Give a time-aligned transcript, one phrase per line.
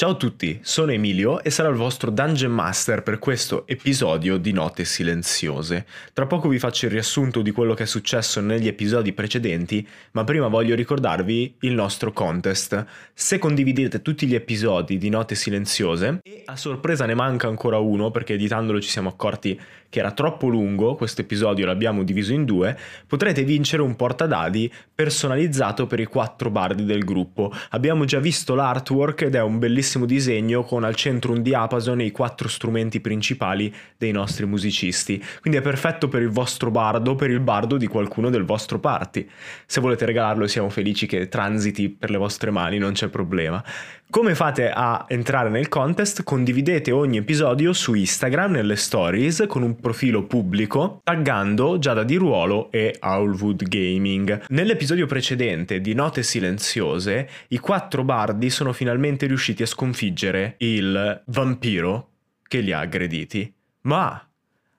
[0.00, 4.50] Ciao a tutti, sono Emilio e sarò il vostro Dungeon Master per questo episodio di
[4.50, 5.84] Note Silenziose.
[6.14, 10.24] Tra poco vi faccio il riassunto di quello che è successo negli episodi precedenti, ma
[10.24, 12.82] prima voglio ricordarvi il nostro contest.
[13.12, 18.10] Se condividete tutti gli episodi di Note Silenziose, e a sorpresa ne manca ancora uno
[18.10, 19.60] perché editandolo ci siamo accorti
[19.90, 25.86] che era troppo lungo, questo episodio l'abbiamo diviso in due, potrete vincere un portadadi personalizzato
[25.86, 27.52] per i quattro bardi del gruppo.
[27.70, 32.04] Abbiamo già visto l'artwork ed è un bellissimo disegno con al centro un diapason e
[32.04, 35.22] i quattro strumenti principali dei nostri musicisti.
[35.40, 39.28] Quindi è perfetto per il vostro bardo, per il bardo di qualcuno del vostro party.
[39.66, 43.62] Se volete regalarlo siamo felici che transiti per le vostre mani, non c'è problema.
[44.10, 46.24] Come fate a entrare nel contest?
[46.24, 52.72] Condividete ogni episodio su Instagram nelle stories con un profilo pubblico taggando Giada di Ruolo
[52.72, 54.46] e Owlwood Gaming.
[54.48, 62.08] Nell'episodio precedente di Note Silenziose i quattro bardi sono finalmente riusciti a sconfiggere il vampiro
[62.48, 63.54] che li ha aggrediti.
[63.82, 64.28] Ma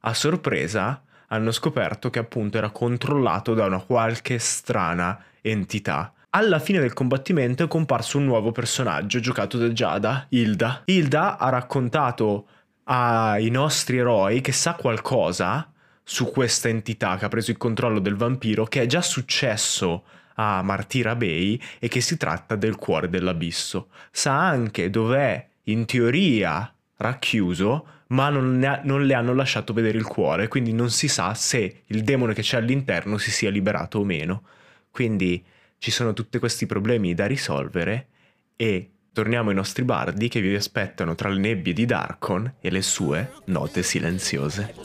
[0.02, 6.80] a sorpresa hanno scoperto che appunto era controllato da una qualche strana entità alla fine
[6.80, 10.84] del combattimento è comparso un nuovo personaggio giocato da Giada, Hilda.
[10.86, 12.48] Hilda ha raccontato
[12.86, 15.72] ai nostri eroi che sa qualcosa
[16.04, 20.04] su questa entità che ha preso il controllo del vampiro, che è già successo
[20.36, 23.90] a Martira Bay e che si tratta del cuore dell'abisso.
[24.10, 30.06] Sa anche dov'è, in teoria, racchiuso, ma non, ha, non, le hanno lasciato vedere il
[30.06, 34.04] cuore, quindi non si sa se il demone che c'è all'interno si sia liberato o
[34.06, 34.44] meno.
[34.90, 35.44] Quindi
[35.82, 38.06] ci sono tutti questi problemi da risolvere
[38.56, 42.84] e torniamo ai nostri bardi che vi aspettano tra le nebbie di Darkon e le
[42.84, 44.76] sue note silenziose.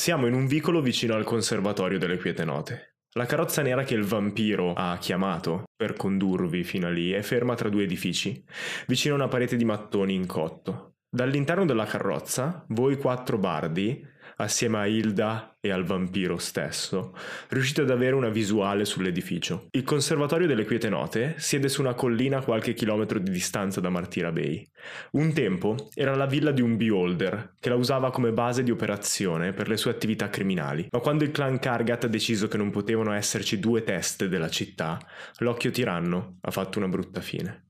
[0.00, 2.94] Siamo in un vicolo vicino al conservatorio delle quiete note.
[3.16, 7.54] La carrozza nera che il vampiro ha chiamato per condurvi fino a lì è ferma
[7.54, 8.42] tra due edifici,
[8.86, 10.94] vicino a una parete di mattoni in cotto.
[11.06, 14.02] Dall'interno della carrozza, voi quattro bardi
[14.42, 17.14] assieme a Hilda e al vampiro stesso,
[17.48, 19.68] riuscite ad avere una visuale sull'edificio.
[19.72, 23.90] Il Conservatorio delle Quiete Note siede su una collina a qualche chilometro di distanza da
[23.90, 24.66] Martira Bay.
[25.12, 29.52] Un tempo era la villa di un beholder, che la usava come base di operazione
[29.52, 33.12] per le sue attività criminali, ma quando il clan Kargat ha deciso che non potevano
[33.12, 34.98] esserci due teste della città,
[35.38, 37.68] l'occhio tiranno ha fatto una brutta fine.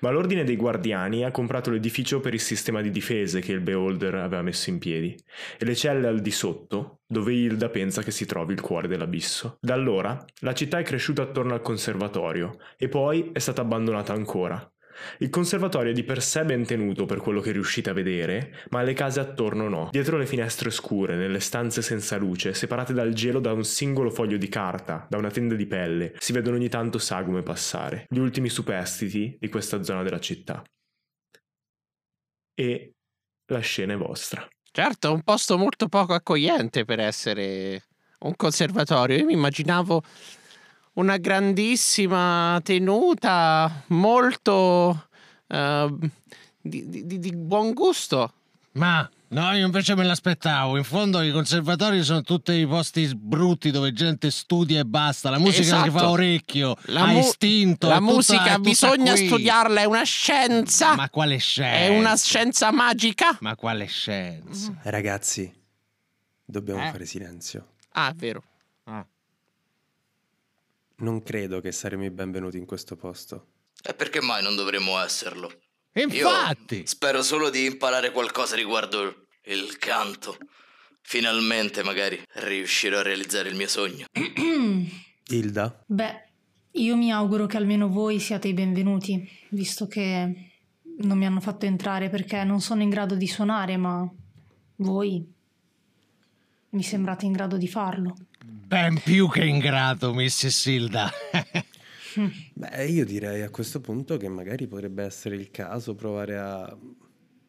[0.00, 4.14] Ma l'Ordine dei Guardiani ha comprato l'edificio per il sistema di difese che il Beholder
[4.16, 5.16] aveva messo in piedi,
[5.58, 9.58] e le celle al di sotto, dove Hilda pensa che si trovi il cuore dell'abisso.
[9.60, 14.72] Da allora la città è cresciuta attorno al conservatorio, e poi è stata abbandonata ancora,
[15.18, 18.82] il conservatorio è di per sé ben tenuto per quello che riuscite a vedere, ma
[18.82, 19.88] le case attorno no.
[19.90, 24.36] Dietro le finestre scure, nelle stanze senza luce, separate dal gelo da un singolo foglio
[24.36, 28.48] di carta, da una tenda di pelle, si vedono ogni tanto sagume passare, gli ultimi
[28.48, 30.62] superstiti di questa zona della città.
[32.54, 32.92] E
[33.46, 34.46] la scena è vostra.
[34.70, 37.84] Certo, è un posto molto poco accogliente per essere
[38.20, 39.18] un conservatorio.
[39.18, 40.02] Io mi immaginavo
[40.94, 45.08] una grandissima tenuta, molto
[45.46, 45.98] uh,
[46.60, 48.32] di, di, di, buon gusto.
[48.72, 50.76] Ma no, io invece me l'aspettavo.
[50.76, 55.30] In fondo i conservatori sono tutti i posti brutti dove gente studia e basta.
[55.30, 55.84] La musica esatto.
[55.84, 57.88] che fa orecchio, la mu- istinto.
[57.88, 59.26] La musica tutta bisogna qui.
[59.26, 60.94] studiarla, è una scienza.
[60.94, 61.78] Ma quale scienza?
[61.78, 63.36] È una scienza magica.
[63.40, 64.74] Ma quale scienza?
[64.82, 65.52] Ragazzi,
[66.44, 66.90] dobbiamo eh?
[66.90, 67.66] fare silenzio.
[67.92, 68.42] Ah, è vero.
[68.84, 69.06] Ah.
[71.02, 73.46] Non credo che saremo i benvenuti in questo posto.
[73.82, 75.50] E perché mai non dovremmo esserlo?
[75.94, 76.76] Infatti!
[76.76, 80.38] Io spero solo di imparare qualcosa riguardo il canto.
[81.00, 84.06] Finalmente, magari, riuscirò a realizzare il mio sogno.
[85.26, 85.84] Hilda?
[85.88, 86.28] Beh,
[86.70, 90.50] io mi auguro che almeno voi siate i benvenuti, visto che
[90.98, 94.08] non mi hanno fatto entrare perché non sono in grado di suonare, ma
[94.76, 95.28] voi
[96.68, 98.14] mi sembrate in grado di farlo.
[98.72, 100.64] Ben più che in grado, Mrs.
[100.64, 101.10] Hilda.
[102.54, 106.74] Beh, io direi a questo punto che magari potrebbe essere il caso provare a,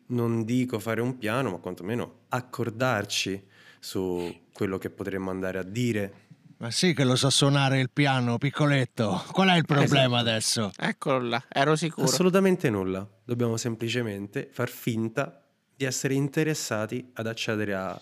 [0.08, 3.42] non dico fare un piano, ma quantomeno accordarci
[3.80, 6.14] su quello che potremmo andare a dire.
[6.58, 9.24] Ma sì che lo so suonare il piano, piccoletto.
[9.32, 10.30] Qual è il problema esatto.
[10.30, 10.72] adesso?
[10.78, 12.06] Eccolo là, ero sicuro.
[12.06, 13.10] Assolutamente nulla.
[13.24, 15.42] dobbiamo semplicemente far finta
[15.74, 17.98] di essere interessati ad accedere a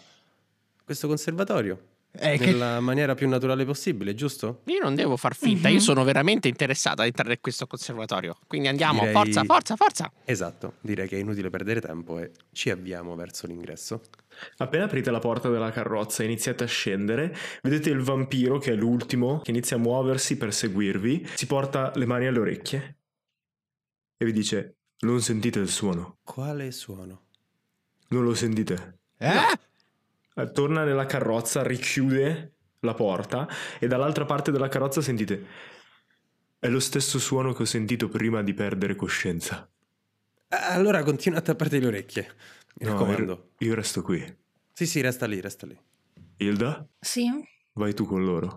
[0.83, 4.61] questo conservatorio Eh, che- nella maniera più naturale possibile, giusto?
[4.65, 5.75] Io non devo far finta, Mhm.
[5.75, 8.37] io sono veramente interessato ad entrare in questo conservatorio.
[8.47, 10.11] Quindi andiamo, Direi- forza, forza, forza.
[10.25, 14.01] Esatto, direi che è inutile perdere tempo e ci avviamo verso l'ingresso.
[14.57, 18.75] Appena aprite la porta della carrozza e iniziate a scendere, vedete il vampiro, che è
[18.75, 22.97] l'ultimo, che inizia a muoversi per seguirvi, si porta le mani alle orecchie
[24.17, 26.17] e vi dice: Non sentite il suono?
[26.23, 27.27] Quale suono?
[28.09, 28.99] Non lo sentite?
[29.17, 29.27] Eh?
[29.29, 29.59] Eh,
[30.49, 33.47] Torna nella carrozza, richiude la porta
[33.79, 35.45] e dall'altra parte della carrozza sentite:
[36.59, 39.69] È lo stesso suono che ho sentito prima di perdere coscienza.
[40.49, 42.35] Ah, Allora continua a tapparti le orecchie.
[42.75, 43.51] Mi No, raccomando.
[43.59, 44.23] io, resto qui.
[44.73, 45.77] Sì, sì, resta lì, resta lì.
[46.37, 47.29] Hilda, Sì?
[47.73, 48.55] vai tu con loro.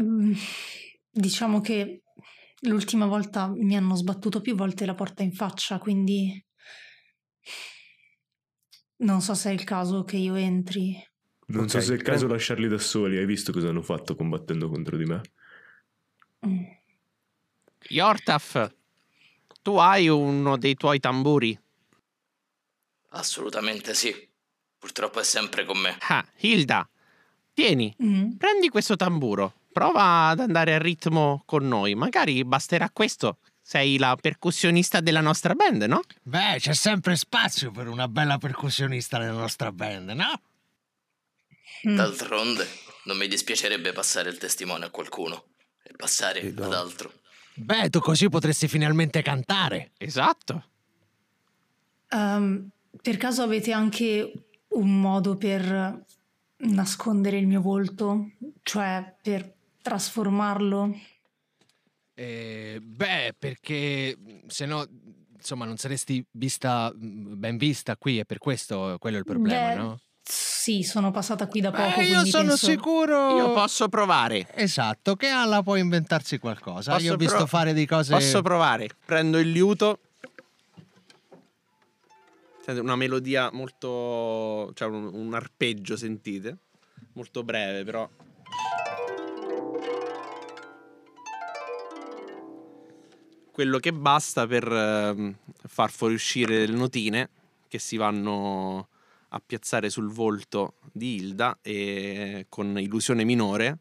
[0.00, 0.32] Mm,
[1.10, 2.02] Diciamo che
[2.60, 6.44] l'ultima volta mi hanno sbattuto più volte la porta in faccia, quindi
[8.98, 11.02] non so se è il caso che io entri.
[11.46, 13.16] Non so Ok, se è il caso però- lasciarli da soli.
[13.16, 15.20] Hai visto cosa hanno fatto combattendo contro di me?
[16.46, 16.64] Mm.
[17.88, 18.74] Yortaf,
[19.62, 21.58] tu hai uno dei tuoi tamburi?
[23.10, 24.14] Assolutamente sì.
[24.78, 25.96] Purtroppo è sempre con me.
[26.08, 26.88] Ah, Hilda,
[27.52, 28.32] tieni, Mm.
[28.36, 29.54] prendi questo tamburo.
[29.72, 31.94] Prova ad andare a ritmo con noi.
[31.94, 33.38] Magari basterà questo.
[33.68, 36.00] Sei la percussionista della nostra band, no?
[36.22, 40.40] Beh, c'è sempre spazio per una bella percussionista nella nostra band, no?
[41.86, 41.96] Mm.
[41.96, 42.66] D'altronde,
[43.04, 45.48] non mi dispiacerebbe passare il testimone a qualcuno
[45.82, 46.64] e passare no.
[46.64, 47.12] ad altro.
[47.56, 49.90] Beh, tu così potresti finalmente cantare.
[49.98, 50.64] Esatto.
[52.08, 52.70] Ehm,
[53.02, 54.32] per caso avete anche
[54.68, 56.06] un modo per
[56.56, 58.30] nascondere il mio volto?
[58.62, 61.16] Cioè per trasformarlo?
[62.20, 64.16] Eh, beh, perché
[64.48, 64.84] se no,
[65.36, 69.68] insomma, non saresti vista mm, ben vista qui e per questo quello è il problema,
[69.68, 70.00] Beh, no?
[70.20, 71.96] Sì, sono passata qui da poco.
[71.96, 73.36] Beh, io sono penso- sicuro.
[73.36, 74.48] Io posso provare.
[74.54, 76.94] Esatto, che Alla può inventarsi qualcosa.
[76.94, 78.12] Posso Io ho visto pro- fare di cose.
[78.12, 78.88] Posso provare.
[79.06, 80.00] Prendo il liuto.
[82.64, 84.72] Sente una melodia molto.
[84.74, 86.56] cioè un, un arpeggio, sentite?
[87.12, 88.10] Molto breve, però.
[93.58, 95.34] Quello che basta per ehm,
[95.66, 97.28] far fuoriuscire le notine
[97.66, 98.88] che si vanno
[99.30, 103.78] a piazzare sul volto di Hilda e con illusione minore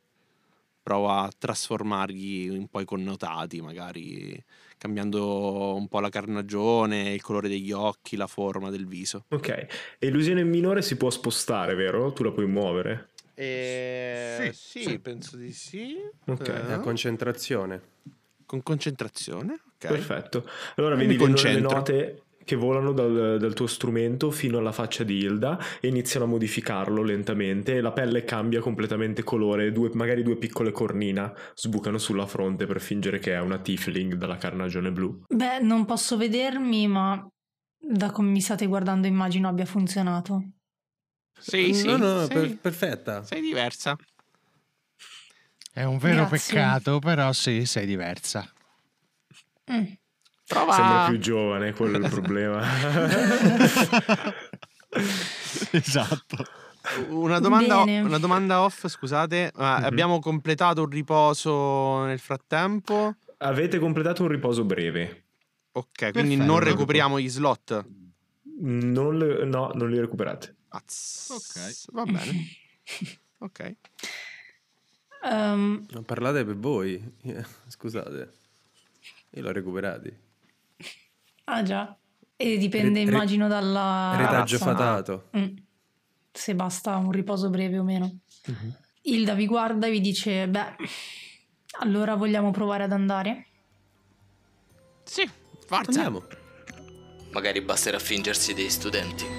[0.82, 4.44] prova a trasformargli un po' i connotati, magari
[4.80, 9.26] cambiando un po' la carnagione, il colore degli occhi, la forma del viso.
[9.28, 9.50] Ok.
[10.00, 12.12] E illusione minore si può spostare, vero?
[12.14, 13.10] Tu la puoi muovere.
[13.36, 15.00] Eh, Sì, sì, sì.
[15.00, 15.98] penso di sì.
[16.26, 16.48] Ok.
[16.48, 17.82] Eh, È a concentrazione.
[18.48, 19.88] Con concentrazione, ok.
[19.88, 20.50] Perfetto.
[20.78, 25.60] Allora vedi le, note che volano dal, dal tuo strumento fino alla faccia di Hilda
[25.82, 30.72] e iniziano a modificarlo lentamente e la pelle cambia completamente colore, due- magari due piccole
[30.72, 35.24] cornina sbucano sulla fronte per fingere che è una tiefling dalla carnagione blu.
[35.28, 37.28] Beh, non posso vedermi, ma
[37.78, 40.42] da come mi state guardando immagino abbia funzionato.
[41.38, 43.24] Sì, sì, No, no, sei, per- perfetta.
[43.26, 43.98] sei diversa.
[45.78, 46.56] È un vero Grazie.
[46.56, 48.52] peccato, però sì, sei diversa.
[49.72, 49.84] Mm.
[50.48, 52.64] Prova Sembra più giovane, quello è il problema.
[55.72, 56.46] esatto.
[57.10, 59.52] Una domanda, una domanda off, scusate.
[59.56, 59.84] Ma Mhm.
[59.84, 63.16] Abbiamo completato un riposo nel frattempo?
[63.38, 65.26] Avete completato un riposo breve.
[65.74, 66.44] Ok, quindi Perfetto.
[66.44, 67.86] non recuperiamo gli slot.
[68.62, 70.56] Non le- no, non li recuperate.
[70.70, 71.94] Az- Ok.
[71.94, 72.46] Va bene.
[73.40, 73.76] Ok.
[75.30, 77.02] Non parlate per voi.
[77.68, 78.32] Scusate.
[79.32, 80.16] Io l'ho recuperati.
[81.46, 81.96] ah già.
[82.36, 84.66] E dipende, Re- re- immagino, dalla Retaggio razza.
[84.66, 85.30] fatato.
[85.38, 85.56] Mm.
[86.32, 88.20] Se basta un riposo breve o meno.
[89.02, 90.76] Hilda vi guarda e vi dice: Beh,
[91.80, 93.46] allora vogliamo provare ad andare?
[95.04, 95.28] Sì,
[95.66, 95.90] forza.
[96.04, 96.26] Andiamo.
[97.32, 99.37] Magari basterà fingersi dei studenti.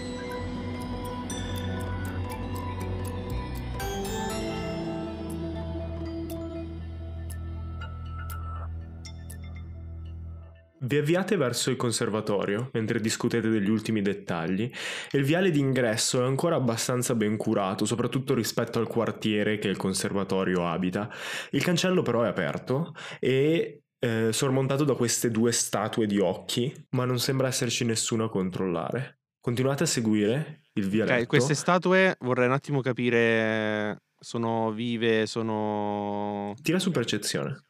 [10.88, 14.70] Vi avviate verso il conservatorio mentre discutete degli ultimi dettagli
[15.10, 19.76] e il viale d'ingresso è ancora abbastanza ben curato, soprattutto rispetto al quartiere che il
[19.76, 21.10] conservatorio abita.
[21.50, 27.04] Il cancello però è aperto e eh, sormontato da queste due statue di occhi, ma
[27.04, 29.18] non sembra esserci nessuno a controllare.
[29.42, 31.20] Continuate a seguire il vialetto.
[31.20, 34.04] Ok, queste statue vorrei un attimo capire.
[34.18, 36.54] Sono vive, sono.
[36.62, 37.67] Tira su percezione.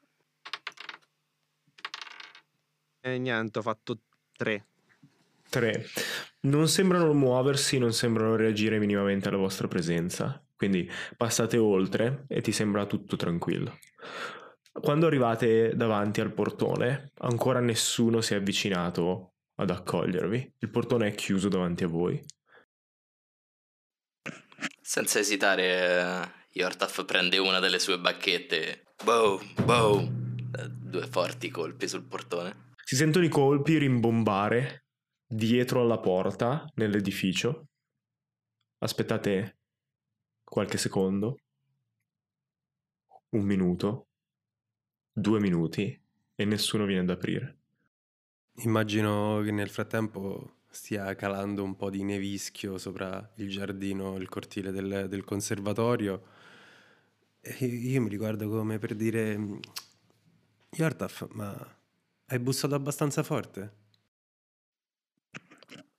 [3.14, 4.00] E niente, ho fatto
[4.36, 4.66] tre.
[5.48, 5.86] Tre.
[6.40, 10.42] Non sembrano muoversi, non sembrano reagire minimamente alla vostra presenza.
[10.54, 13.78] Quindi passate oltre e ti sembra tutto tranquillo.
[14.72, 20.54] Quando arrivate davanti al portone, ancora nessuno si è avvicinato ad accogliervi.
[20.58, 22.22] Il portone è chiuso davanti a voi.
[24.80, 28.84] Senza esitare, Yortaf prende una delle sue bacchette.
[29.02, 30.06] Bow, bow.
[30.68, 32.67] Due forti colpi sul portone.
[32.88, 34.86] Si sentono i colpi rimbombare
[35.26, 37.68] dietro alla porta nell'edificio.
[38.78, 39.58] Aspettate
[40.42, 41.36] qualche secondo.
[43.28, 44.06] Un minuto.
[45.12, 46.02] Due minuti.
[46.34, 47.58] E nessuno viene ad aprire.
[48.62, 54.70] Immagino che nel frattempo stia calando un po' di nevischio sopra il giardino, il cortile
[54.70, 56.26] del, del conservatorio.
[57.38, 59.60] E io mi riguardo come per dire:
[60.70, 61.76] Yartaf, ma
[62.30, 63.72] hai bussato abbastanza forte?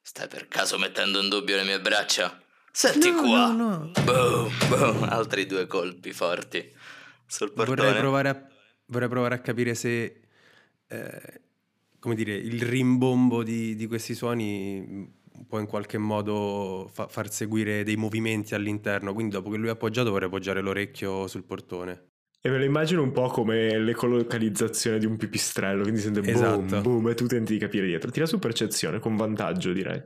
[0.02, 2.42] Stai per caso mettendo in dubbio le mie braccia?
[2.72, 3.52] Senti No, qua.
[3.52, 3.92] no, no.
[4.04, 5.04] Boom, boom.
[5.04, 6.72] Altri due colpi forti
[7.26, 7.82] sul portone.
[7.82, 8.48] Vorrei provare a,
[8.88, 10.22] vorrei provare a capire se,
[10.88, 11.42] eh,
[12.00, 15.18] come dire, il rimbombo di, di questi suoni
[15.48, 19.14] può in qualche modo fa- far seguire dei movimenti all'interno.
[19.14, 22.09] Quindi dopo che lui è appoggiato vorrei appoggiare l'orecchio sul portone.
[22.42, 26.82] E me lo immagino un po' come l'ecolocalizzazione di un pipistrello, quindi sente boom, Esatto.
[26.82, 28.12] boom, e tu tenti di capire dietro.
[28.12, 30.02] Tira su percezione, con vantaggio direi.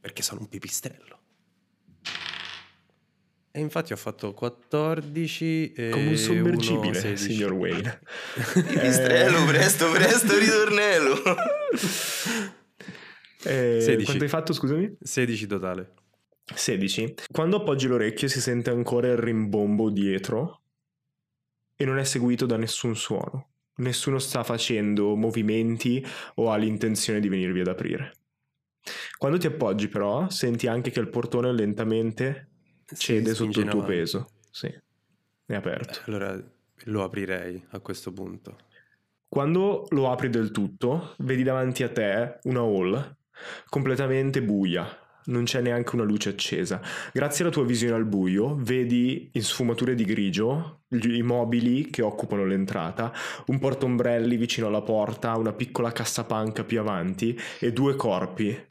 [0.00, 1.18] Perché sono un pipistrello.
[3.56, 7.32] E infatti ho fatto 14 e Come un sommergibile, uno 16.
[7.32, 8.00] signor Wayne.
[8.66, 11.14] Pipistrello, presto, presto, ritornello.
[13.46, 14.04] Eh, 16.
[14.06, 14.96] Quanto hai fatto, scusami?
[15.02, 15.92] 16 totale.
[16.44, 17.14] 16.
[17.30, 20.62] Quando appoggi l'orecchio si sente ancora il rimbombo dietro
[21.76, 23.48] e non è seguito da nessun suono.
[23.76, 28.12] Nessuno sta facendo movimenti o ha l'intenzione di venirvi ad aprire.
[29.16, 32.50] Quando ti appoggi però senti anche che il portone lentamente
[32.94, 34.28] cede sotto il tuo peso.
[34.50, 34.72] Sì,
[35.46, 36.00] è aperto.
[36.06, 36.38] Allora
[36.84, 38.58] lo aprirei a questo punto.
[39.28, 43.16] Quando lo apri del tutto, vedi davanti a te una hall
[43.68, 45.03] completamente buia.
[45.26, 46.80] Non c'è neanche una luce accesa.
[47.12, 52.44] Grazie alla tua visione al buio, vedi in sfumature di grigio i mobili che occupano
[52.44, 53.12] l'entrata,
[53.46, 58.66] un portombrelli vicino alla porta, una piccola cassapanca più avanti e due corpi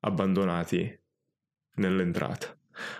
[0.00, 1.00] abbandonati
[1.76, 2.56] nell'entrata.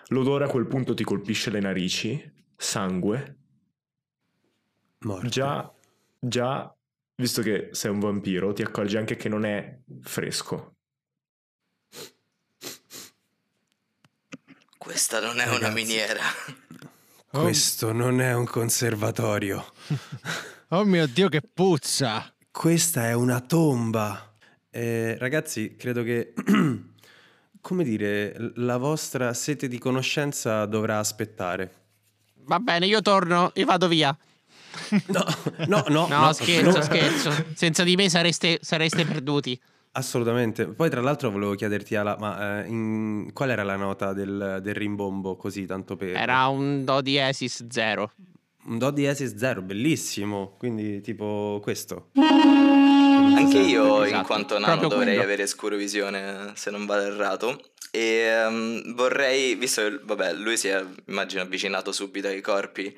[0.09, 3.39] L'odore a quel punto ti colpisce le narici, sangue,
[5.01, 5.29] Morto.
[5.29, 5.73] Già,
[6.19, 6.75] già,
[7.15, 10.78] visto che sei un vampiro, ti accorgi anche che non è fresco.
[14.79, 15.75] Questa non è una Ragazzi.
[15.75, 16.23] miniera.
[17.31, 19.73] Questo non è un conservatorio.
[20.71, 22.31] Oh mio Dio, che puzza!
[22.51, 24.35] Questa è una tomba.
[24.69, 26.35] Eh, ragazzi, credo che,
[27.63, 31.73] come dire, la vostra sete di conoscenza dovrà aspettare.
[32.45, 34.15] Va bene, io torno e vado via.
[35.07, 35.25] No,
[35.69, 36.07] no, no.
[36.07, 36.83] No, scherzo, no.
[36.83, 37.47] scherzo.
[37.55, 39.59] Senza di me sareste, sareste perduti.
[39.99, 40.67] Assolutamente.
[40.67, 44.75] Poi, tra l'altro, volevo chiederti, Ala, ma eh, in- qual era la nota del, del
[44.75, 46.17] rimbombo così, tanto per...
[46.17, 48.13] Era un do diesis zero.
[48.67, 50.55] Un Do diesis zero, bellissimo.
[50.59, 52.11] Quindi, tipo questo.
[52.15, 55.23] Anche io, in Esatto, quanto nano, proprio dovrei quello.
[55.23, 57.61] avere scurovisione, se non vado errato.
[57.91, 62.95] E ehm, vorrei, visto che vabbè, lui si è, immagino, avvicinato subito ai corpi,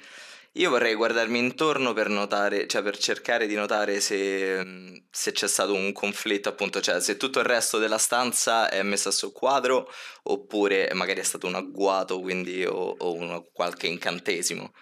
[0.54, 5.74] io vorrei guardarmi intorno per notare, cioè per cercare di notare se, se c'è stato
[5.74, 9.88] un conflitto, appunto, cioè se tutto il resto della stanza è messo a soqquadro
[10.24, 14.72] oppure magari è stato un agguato, quindi o, o uno- qualche incantesimo.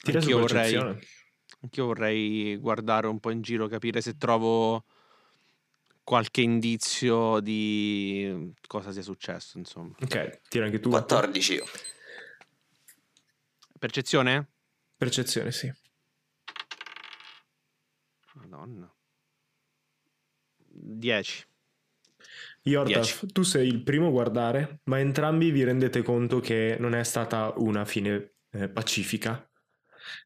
[0.00, 4.84] Tira Anch'io vorrei, anch'io vorrei guardare un po' in giro, capire se trovo
[6.02, 9.94] qualche indizio di cosa sia successo, insomma.
[10.00, 10.88] Ok, tira anche tu.
[10.88, 11.64] 14 io.
[13.78, 14.53] Percezione?
[14.96, 15.72] Percezione, sì.
[18.34, 18.92] Madonna.
[20.66, 21.46] 10.
[22.62, 27.04] Yordaf, tu sei il primo a guardare, ma entrambi vi rendete conto che non è
[27.04, 29.48] stata una fine eh, pacifica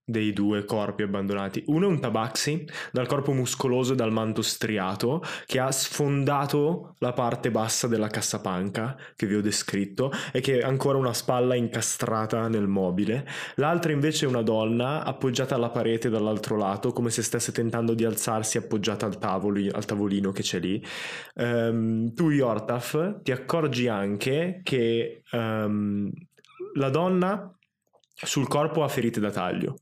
[0.04, 1.62] dei due corpi abbandonati.
[1.66, 7.12] Uno è un tabaxi, dal corpo muscoloso e dal manto striato, che ha sfondato la
[7.12, 12.48] parte bassa della cassapanca che vi ho descritto e che ha ancora una spalla incastrata
[12.48, 13.26] nel mobile.
[13.56, 18.04] L'altra invece è una donna appoggiata alla parete dall'altro lato, come se stesse tentando di
[18.04, 20.82] alzarsi appoggiata al, tavolo, al tavolino che c'è lì.
[21.34, 26.10] Ehm, tu, Yortaf, ti accorgi anche che ehm,
[26.74, 27.57] la donna
[28.26, 29.76] sul corpo ha ferite da taglio.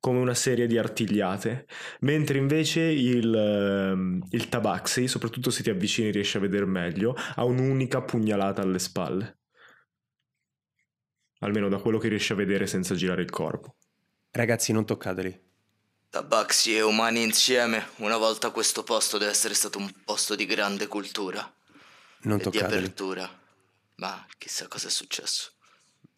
[0.00, 1.66] come una serie di artigliate,
[2.00, 7.44] mentre invece il, ehm, il tabaxi, soprattutto se ti avvicini riesci a vedere meglio, ha
[7.44, 9.40] un'unica pugnalata alle spalle.
[11.40, 13.76] Almeno da quello che riesci a vedere senza girare il corpo.
[14.30, 15.48] Ragazzi, non toccateli.
[16.08, 20.86] Tabaxi e umani insieme, una volta questo posto deve essere stato un posto di grande
[20.88, 21.40] cultura
[22.22, 22.84] Non e di toccateli.
[22.84, 23.28] apertura.
[23.96, 25.52] Ma chissà cosa è successo.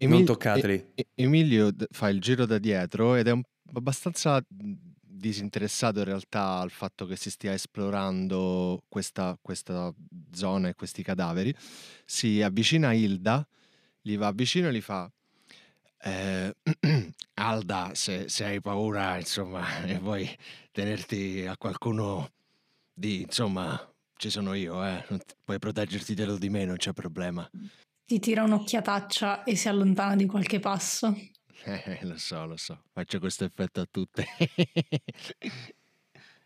[0.07, 0.87] Non toccateli.
[0.95, 3.43] E- Emilio fa il giro da dietro ed è un-
[3.75, 9.93] abbastanza mh, disinteressato in realtà al fatto che si stia esplorando questa, questa
[10.33, 11.55] zona e questi cadaveri.
[12.05, 13.47] Si avvicina a Hilda,
[14.01, 15.11] gli va vicino e gli fa...
[16.05, 16.55] "Eh,
[17.35, 20.29] Alda, se, se hai paura, insomma, e vuoi
[20.73, 22.31] tenerti a qualcuno
[22.93, 23.79] di, insomma,
[24.17, 25.05] ci sono io, eh.
[25.45, 27.49] puoi proteggerti dello di me, non c'è problema.
[28.05, 31.17] Ti tira un'occhiataccia e si allontana di qualche passo.
[31.65, 34.27] Eh, lo so, lo so, faccio questo effetto a tutte.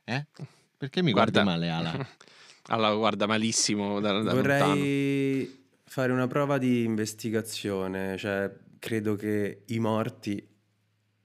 [0.05, 0.27] eh?
[0.77, 2.09] Perché mi guardi Guarda- male, Ala?
[2.69, 4.75] Allora, guarda malissimo da, da lontano.
[4.75, 10.45] Vorrei fare una prova di investigazione, cioè credo che i morti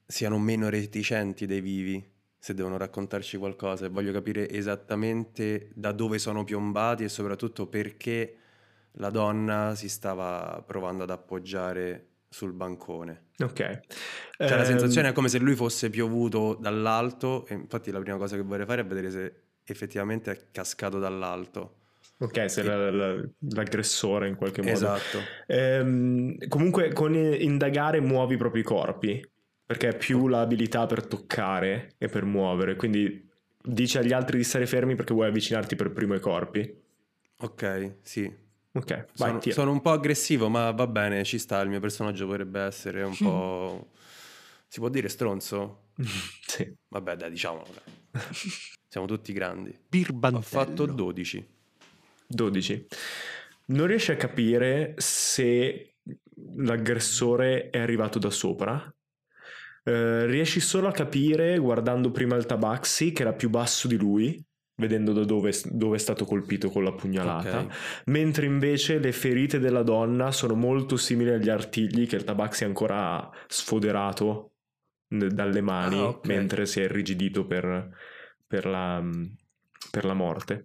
[0.05, 2.07] siano meno reticenti dei vivi
[2.37, 8.35] se devono raccontarci qualcosa e voglio capire esattamente da dove sono piombati e soprattutto perché
[8.93, 13.27] la donna si stava provando ad appoggiare sul bancone.
[13.39, 13.55] Ok.
[13.55, 18.17] Cioè la Ehm, sensazione è come se lui fosse piovuto dall'alto e infatti la prima
[18.17, 19.33] cosa che vorrei fare è vedere se
[19.65, 21.75] effettivamente è cascato dall'alto.
[22.19, 24.73] Ok, se la- la- l'aggressore in qualche modo.
[24.73, 25.19] Esatto.
[25.47, 29.25] Ehm, comunque con indagare muovi i propri corpi,
[29.65, 33.27] perché è più l'abilità per toccare e per muovere, quindi
[33.63, 36.79] dici agli altri di stare fermi perché vuoi avvicinarti per primo ai corpi.
[37.39, 38.31] Ok, sì.
[38.73, 39.55] Ok, vai, Sono, tira.
[39.55, 41.59] sono un po' aggressivo, ma va bene, ci sta.
[41.61, 43.91] Il mio personaggio potrebbe essere un po'.
[44.67, 45.89] Si può dire stronzo?
[46.51, 46.73] Sì.
[46.89, 47.65] Vabbè, dai, diciamolo.
[47.73, 48.21] dai.
[48.87, 49.69] Siamo tutti grandi.
[49.71, 50.41] Ho Birbantello.
[50.41, 51.47] fatto 12.
[52.27, 52.87] 12.
[53.67, 55.95] Non riesci a capire se
[56.57, 58.93] l'aggressore è arrivato da sopra.
[59.83, 64.43] Eh, riesci solo a capire guardando prima il tabaxi che era più basso di lui,
[64.81, 67.59] vedendo da dove, dove è stato colpito con la pugnalata.
[67.61, 68.03] Ok.
[68.07, 72.97] Mentre invece le ferite della donna sono molto simili agli artigli che il tabaxi ancora
[73.13, 74.53] ha sfoderato
[75.07, 76.25] dalle mani Ah, ok.
[76.27, 77.89] mentre si è irrigidito per,
[78.47, 79.01] per la,
[79.89, 80.63] per la morte.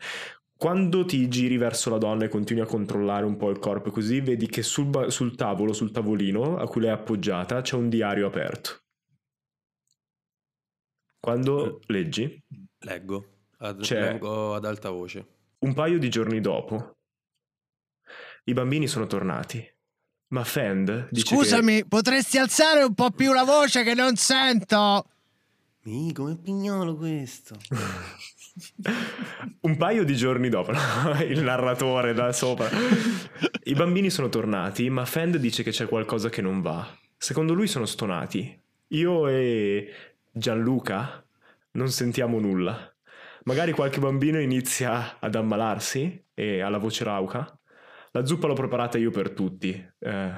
[0.57, 4.21] Quando ti giri verso la donna e continui a controllare un po' il corpo così,
[4.21, 7.91] vedi che sul, ba- sul tavolo, sul tavolino a cui lei è appoggiata, c'è un
[7.91, 8.81] diario aperto.
[11.21, 12.43] Quando leggi,
[12.79, 13.36] Leggo.
[13.59, 15.27] Ad, C'è- leggo ad alta voce.
[15.61, 16.97] un paio di giorni dopo,
[18.45, 19.67] i bambini sono tornati.
[20.29, 25.09] Ma Fend dice Scusami, potresti alzare un po' più la voce che non sento?
[25.83, 27.57] Mi, come pignolo questo.
[27.57, 27.77] che
[29.61, 30.81] un paio di giorni dopo, no?
[31.23, 32.69] il narratore da sopra,
[33.65, 36.87] i bambini sono tornati, ma Fend dice che c'è qualcosa che non va.
[37.17, 38.61] Secondo lui sono stonati.
[38.89, 39.93] Io e
[40.33, 41.25] Gianluca
[41.73, 42.93] non sentiamo nulla.
[43.47, 47.57] Magari qualche bambino inizia ad ammalarsi e ha la voce rauca.
[48.11, 49.73] La zuppa l'ho preparata io per tutti.
[50.01, 50.33] Eh,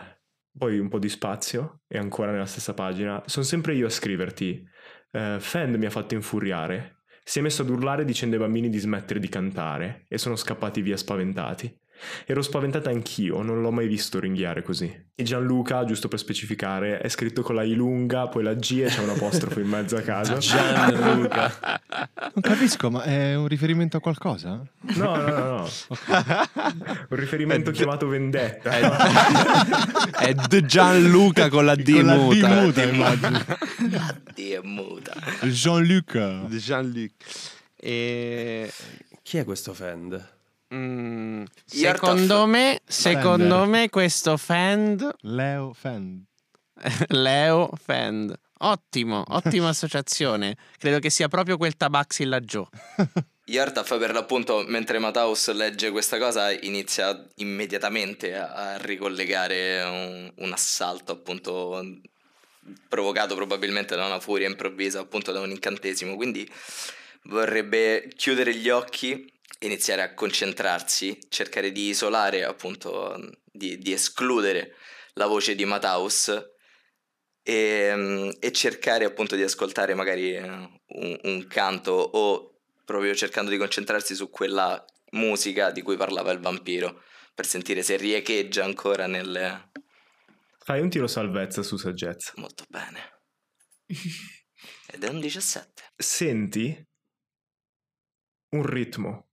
[0.55, 3.23] poi un po' di spazio e ancora nella stessa pagina.
[3.25, 4.63] Sono sempre io a scriverti.
[5.11, 7.05] Eh, Fend mi ha fatto infuriare.
[7.25, 10.83] Si è messo ad urlare dicendo ai bambini di smettere di cantare e sono scappati
[10.83, 11.81] via spaventati.
[12.27, 15.07] Ero spaventata anch'io, non l'ho mai visto ringhiare così.
[15.15, 18.89] E Gianluca, giusto per specificare, è scritto con la I lunga, poi la G e
[18.89, 20.37] c'è un apostrofo in mezzo a caso.
[20.39, 21.81] Gianluca.
[22.35, 24.63] Non capisco, ma è un riferimento a qualcosa?
[24.81, 25.69] No, no, no, no.
[27.09, 28.71] Un riferimento chiamato Vendetta.
[30.19, 32.49] È The Gianluca con la D Con la D muta.
[32.49, 33.45] muta, immagino.
[33.91, 35.15] La D è muta.
[35.43, 36.13] Jean-Luc.
[36.49, 37.13] The Jean-Luc.
[37.77, 38.73] E...
[39.23, 40.37] Chi è questo Fend?
[40.75, 43.67] Mm, secondo me, secondo Fender.
[43.67, 46.23] me questo Fend, Leo Fend.
[47.09, 48.39] Leo Fend.
[48.61, 50.57] Ottimo, ottima associazione.
[50.79, 52.67] Credo che sia proprio quel tabaxi laggiù.
[53.49, 60.53] Yartaf per l'appunto mentre Mataus legge questa cosa inizia immediatamente a, a ricollegare un, un
[60.53, 61.83] assalto appunto
[62.89, 66.47] provocato probabilmente da una furia improvvisa appunto da un incantesimo quindi
[67.23, 74.75] vorrebbe chiudere gli occhi iniziare a concentrarsi cercare di isolare appunto di, di escludere
[75.15, 76.33] la voce di Mataus
[77.43, 83.57] e, e cercare appunto di ascoltare magari eh, un, un canto o proprio cercando di
[83.57, 87.03] concentrarsi su quella musica di cui parlava il vampiro
[87.35, 89.71] per sentire se riecheggia ancora nelle...
[90.59, 92.33] Fai un tiro salvezza su saggezza.
[92.37, 93.23] Molto bene.
[94.91, 95.93] Ed è un 17.
[95.97, 96.87] Senti
[98.51, 99.28] un ritmo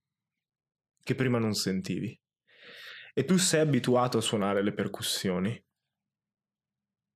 [1.06, 2.20] che prima non sentivi.
[3.14, 5.64] E tu sei abituato a suonare le percussioni.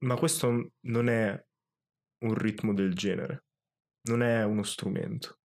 [0.05, 1.45] Ma questo non è
[2.19, 3.45] un ritmo del genere.
[4.03, 5.39] Non è uno strumento.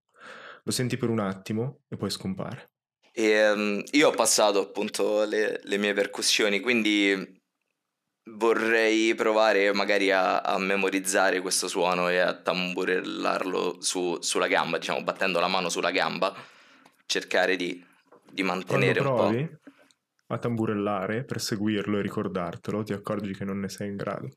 [0.62, 2.72] Lo senti per un attimo e poi scompare.
[3.10, 7.42] E, um, io ho passato appunto le, le, mie percussioni, quindi
[8.30, 15.02] vorrei provare magari a, a memorizzare questo suono e a tamburellarlo su, sulla gamba, diciamo,
[15.02, 16.34] battendo la mano sulla gamba,
[17.06, 17.84] cercare di,
[18.34, 20.34] di mantenere Quando un provi po'.
[20.34, 24.30] a tamburellare per seguirlo e ricordartelo, ti accorgi che non ne sei in grado.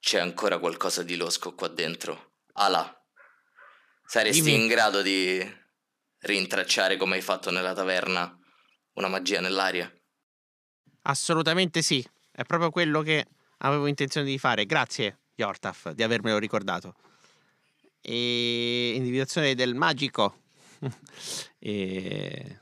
[0.00, 2.32] C'è ancora qualcosa di losco qua dentro.
[2.54, 3.04] Ala,
[4.04, 4.62] saresti Dimmi.
[4.62, 5.44] in grado di
[6.20, 8.36] rintracciare come hai fatto nella taverna
[8.94, 9.92] una magia nell'aria?
[11.02, 12.04] Assolutamente sì.
[12.32, 13.26] È proprio quello che
[13.58, 14.64] avevo intenzione di fare.
[14.64, 16.94] Grazie, Yortaf, di avermelo ricordato.
[18.00, 20.42] E individuazione del magico.
[21.58, 22.60] e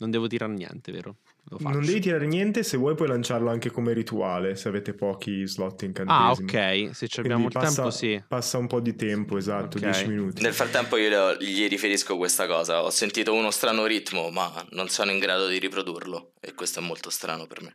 [0.00, 1.16] non devo tirare niente, vero?
[1.60, 5.82] Non devi tirare niente, se vuoi puoi lanciarlo anche come rituale, se avete pochi slot
[5.82, 6.48] Ah, incantesimi.
[6.50, 6.94] ok.
[6.94, 8.22] Se ci abbiamo il passa, tempo, sì.
[8.28, 9.84] Passa un po' di tempo, esatto, Ok.
[9.84, 10.42] 10 minuti.
[10.42, 12.82] Nel frattempo io gli riferisco questa cosa.
[12.82, 16.32] Ho sentito uno strano ritmo, ma non sono in grado di riprodurlo.
[16.40, 17.74] E questo è molto strano per me.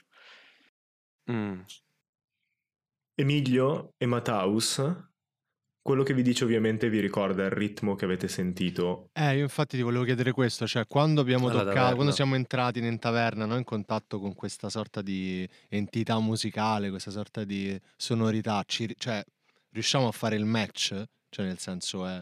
[1.31, 1.59] Mm.
[3.15, 4.81] Emilio e Mataus,
[5.85, 9.09] quello che vi dice ovviamente vi ricorda il ritmo che avete sentito.
[9.13, 11.93] Eh, io infatti ti volevo chiedere questo, cioè quando abbiamo Alla toccato, taverna.
[11.93, 17.11] quando siamo entrati in taverna, no, in contatto con questa sorta di entità musicale, questa
[17.11, 19.23] sorta di sonorità, ci, cioè
[19.69, 21.03] riusciamo a fare il match?
[21.29, 22.19] Cioè nel senso è...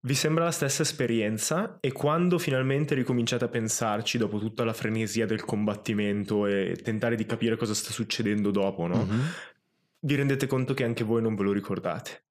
[0.00, 5.24] Vi sembra la stessa esperienza e quando finalmente ricominciate a pensarci dopo tutta la frenesia
[5.24, 9.04] del combattimento e tentare di capire cosa sta succedendo dopo, no?
[9.04, 9.20] Mhm.
[10.00, 12.24] Vi rendete conto che anche voi non ve lo ricordate,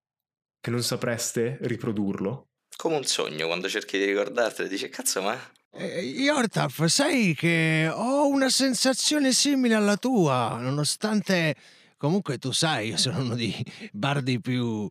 [0.60, 2.48] che non sapreste riprodurlo.
[2.76, 4.67] Come un sogno quando cerchi di ricordartelo.
[4.67, 5.38] Dici, cazzo, ma...
[5.72, 11.56] Eh, Yortaf, sai che ho una sensazione simile alla tua, nonostante
[11.98, 13.54] comunque tu sai, io sono uno dei
[13.91, 14.89] bardi più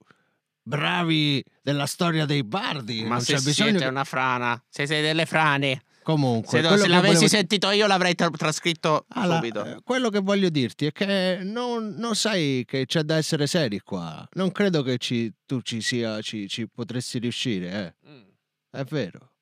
[0.62, 3.02] bravi della storia dei bardi.
[3.02, 6.78] Ma non se c'è bisogno siete che- una frana, se siete delle frane, Comunque, se,
[6.78, 9.64] se l'avessi volevo- sentito io l'avrei tra- trascritto Allora, subito.
[9.66, 13.80] eh, quello che voglio dirti è che non, non sai che c'è da essere seri
[13.80, 14.26] qua.
[14.32, 18.10] Non credo che ci- tu ci sia, ci, ci potresti riuscire, eh.
[18.10, 18.22] Mm.
[18.70, 19.32] È vero.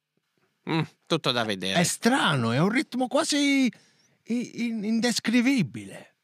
[0.68, 1.78] Mm, tutto da vedere.
[1.78, 3.72] È strano, è un ritmo quasi
[4.24, 6.14] in- indescrivibile.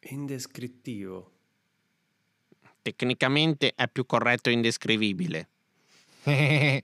[0.00, 1.32] Indescrittivo.
[2.82, 5.48] Tecnicamente è più corretto e indescrivibile.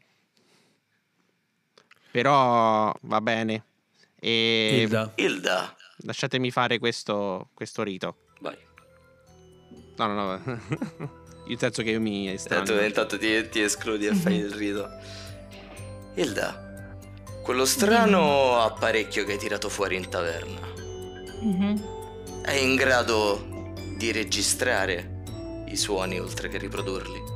[2.20, 3.64] Però va bene.
[4.18, 8.16] E Hilda, Hilda, lasciatemi fare questo, questo rito.
[8.40, 8.56] vai.
[9.98, 10.60] No, no, no.
[11.48, 12.82] Il senso che io mi Eh, estraneo.
[12.82, 14.88] intanto ti, ti escludi e fai il rito.
[16.14, 16.96] Hilda,
[17.42, 20.66] quello strano apparecchio che hai tirato fuori in taverna,
[21.42, 22.40] Mhm.
[22.44, 25.22] è in grado di registrare
[25.66, 27.34] i suoni oltre che riprodurli?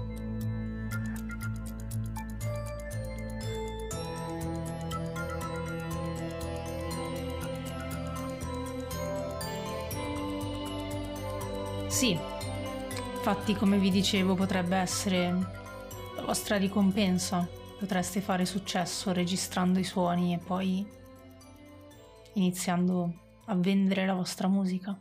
[12.00, 12.18] Sì,
[13.16, 15.34] infatti come vi dicevo potrebbe essere
[16.16, 17.46] la vostra ricompensa.
[17.78, 20.82] Potreste fare successo registrando i suoni e poi
[22.32, 23.12] iniziando
[23.44, 24.98] a vendere la vostra musica.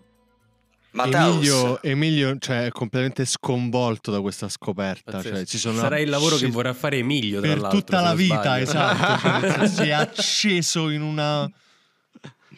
[0.92, 5.22] Emilio, Emilio cioè, è completamente sconvolto da questa scoperta.
[5.22, 8.14] Cioè, ci sono sarà il lavoro che sci- vorrà fare Emilio tra per tutta la
[8.14, 8.64] vita, sbaglio.
[8.64, 9.48] esatto.
[9.48, 11.50] Cioè, si è acceso in una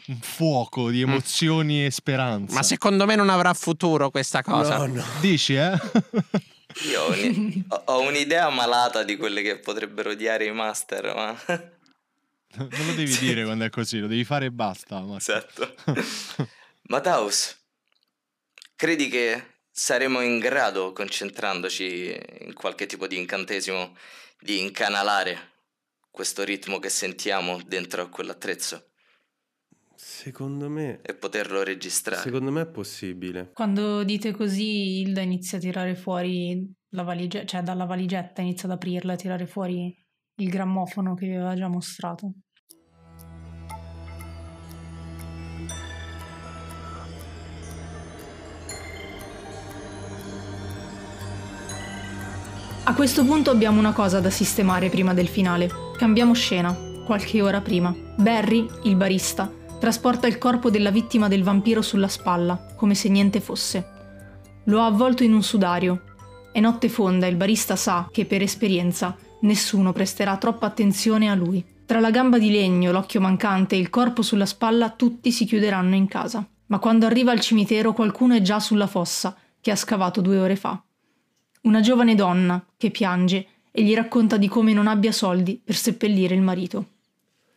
[0.07, 2.53] un fuoco di emozioni e speranza.
[2.53, 4.77] Ma secondo me non avrà futuro questa cosa.
[4.77, 5.03] No, no.
[5.19, 5.71] Dici, eh?
[6.89, 11.37] io ho, un- ho- ho un'idea malata di quelle che potrebbero odiare i master, ma...
[12.57, 14.99] non lo devi dire quando è così, lo devi fare e basta.
[15.01, 15.17] Ma...
[15.17, 15.75] esatto.
[16.83, 17.57] Mataus,
[18.75, 23.95] credi che saremo in grado, concentrandoci in qualche tipo di incantesimo,
[24.39, 25.49] di incanalare
[26.09, 28.90] questo ritmo che sentiamo dentro a quell'attrezzo
[30.03, 32.19] Secondo me, e poterlo registrare?
[32.21, 33.51] secondo me è possibile.
[33.53, 38.73] Quando dite così, Hilda inizia a tirare fuori la valigetta, cioè dalla valigetta inizia ad
[38.73, 39.95] aprirla e a tirare fuori
[40.37, 42.33] il grammofono che vi aveva già mostrato.
[52.85, 55.69] A questo punto abbiamo una cosa da sistemare prima del finale.
[55.95, 57.95] Cambiamo scena, qualche ora prima.
[58.17, 63.41] Barry, il barista, trasporta il corpo della vittima del vampiro sulla spalla, come se niente
[63.41, 63.83] fosse.
[64.65, 66.03] Lo ha avvolto in un sudario.
[66.51, 71.33] È notte fonda e il barista sa che per esperienza nessuno presterà troppa attenzione a
[71.33, 71.65] lui.
[71.83, 75.95] Tra la gamba di legno, l'occhio mancante e il corpo sulla spalla tutti si chiuderanno
[75.95, 76.47] in casa.
[76.67, 80.57] Ma quando arriva al cimitero qualcuno è già sulla fossa che ha scavato due ore
[80.57, 80.79] fa.
[81.61, 86.35] Una giovane donna che piange e gli racconta di come non abbia soldi per seppellire
[86.35, 86.85] il marito.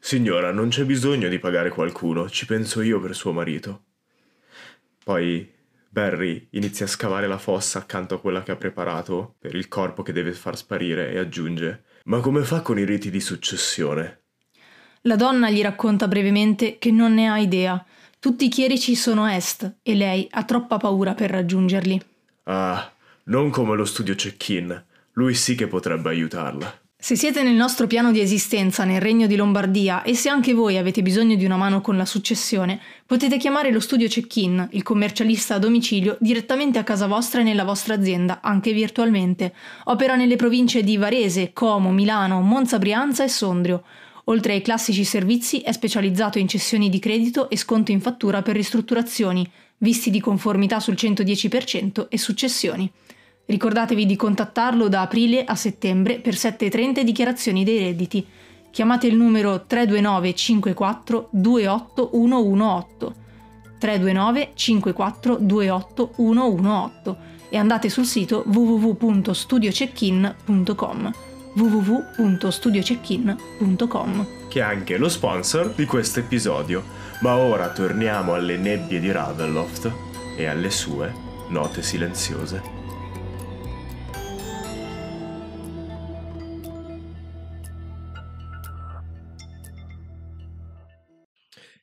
[0.07, 3.85] Signora, non c'è bisogno di pagare qualcuno, ci penso io per suo marito.
[5.03, 5.51] Poi
[5.89, 10.03] Barry inizia a scavare la fossa accanto a quella che ha preparato per il corpo
[10.03, 14.25] che deve far sparire e aggiunge: Ma come fa con i riti di successione?
[15.01, 17.83] La donna gli racconta brevemente che non ne ha idea.
[18.19, 22.03] Tutti i chierici sono est e lei ha troppa paura per raggiungerli.
[22.43, 22.93] Ah,
[23.25, 24.85] non come lo studio check-in.
[25.13, 26.83] Lui sì che potrebbe aiutarla.
[27.05, 30.79] Se siete nel nostro piano di esistenza nel Regno di Lombardia e se anche voi
[30.79, 35.57] avete bisogno di una mano con la successione, potete chiamare lo studio check-in, il commercialista
[35.57, 39.53] a domicilio, direttamente a casa vostra e nella vostra azienda, anche virtualmente.
[39.85, 43.83] Opera nelle province di Varese, Como, Milano, Monza Brianza e Sondrio.
[44.25, 48.57] Oltre ai classici servizi è specializzato in cessioni di credito e sconto in fattura per
[48.57, 52.91] ristrutturazioni, visti di conformità sul 110% e successioni.
[53.47, 58.27] Ricordatevi di contattarlo da aprile a settembre per 7.30 dichiarazioni dei redditi.
[58.71, 63.15] Chiamate il numero 329 54 28 118
[63.79, 67.17] 329 54 28 118
[67.51, 71.13] e andate sul sito www.studioceckin.com
[71.55, 76.83] www.studioceckin.com Che è anche lo sponsor di questo episodio.
[77.21, 79.93] Ma ora torniamo alle nebbie di Ravenloft
[80.37, 81.13] e alle sue
[81.49, 82.74] note silenziose.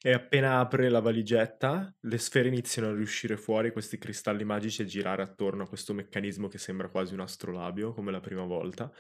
[0.03, 4.85] E appena apre la valigetta, le sfere iniziano a riuscire fuori, questi cristalli magici, e
[4.85, 8.91] girare attorno a questo meccanismo che sembra quasi un astrolabio, come la prima volta.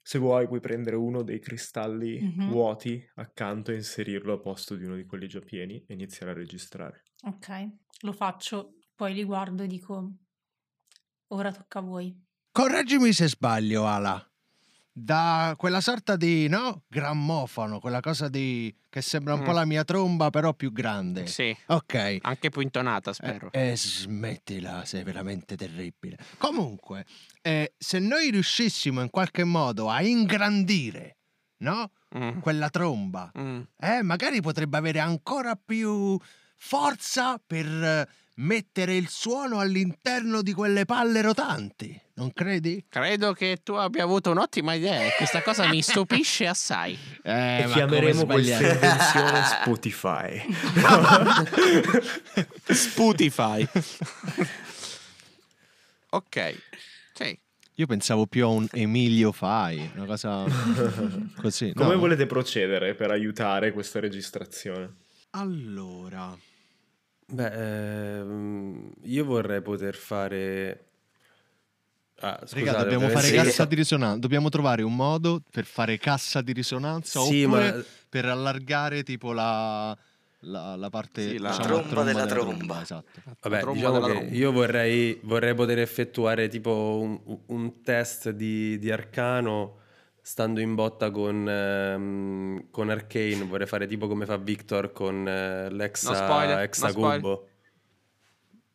[0.00, 2.48] Se vuoi, puoi prendere uno dei cristalli Mhm.
[2.48, 6.34] vuoti accanto e inserirlo a posto di uno di quelli già pieni e iniziare a
[6.34, 7.02] registrare.
[7.24, 7.48] Ok,
[8.04, 10.14] lo faccio, poi li guardo e dico:
[11.28, 12.24] Ora tocca a voi.
[12.50, 14.16] Correggimi se sbaglio, Ala.
[14.98, 16.84] Da quella sorta di, no?
[16.88, 18.74] Grammofono, quella cosa di...
[18.88, 19.54] che sembra un po' Mm.
[19.54, 21.26] la mia tromba, però più grande.
[21.26, 22.16] Sì, Ok.
[22.22, 23.52] anche più intonata, Eh, spero.
[23.52, 26.16] eh, smettila, sei veramente terribile.
[26.38, 27.04] Comunque,
[27.42, 31.18] eh, se noi riuscissimo in qualche modo a ingrandire,
[31.58, 31.90] no?
[32.16, 33.60] Mm, Quella tromba, mm.
[33.78, 36.18] eh, magari potrebbe avere ancora più
[36.56, 42.84] forza per eh, mettere il suono all'interno di quelle palle rotanti, non credi?
[42.88, 46.98] Credo che tu abbia avuto un'ottima idea e questa cosa mi stupisce assai.
[47.22, 50.44] Eh, e chiameremo questa invenzione Spotify.
[52.64, 53.68] Spotify.
[56.10, 56.62] ok.
[57.14, 57.38] Sì.
[57.78, 60.44] Io pensavo più a un Emilio Fai, una cosa
[61.36, 61.72] così.
[61.74, 61.98] Come no?
[61.98, 65.04] volete procedere per aiutare questa registrazione?
[65.30, 66.34] Allora,
[67.28, 70.80] Beh, ehm, io vorrei poter fare...
[72.20, 74.18] Ah, Raga, scusate, dobbiamo fare ovviamente- cassa di risonanza.
[74.18, 79.32] Dobbiamo trovare un modo per fare cassa di risonanza Sì, oppure ma per allargare tipo
[79.32, 79.94] la,
[80.40, 82.80] la, la parte Sì, la diciamo, tromba della tromba.
[82.80, 83.20] Esatto.
[83.42, 84.34] Vabbè, tromba diciamo della che tromba.
[84.34, 89.80] io vorrei, vorrei poter effettuare tipo un, un test di, di arcano
[90.26, 93.44] stando in botta con, ehm, con Arcane.
[93.44, 97.46] Vorrei fare tipo come fa Victor con eh, l'exa No spoiler, no.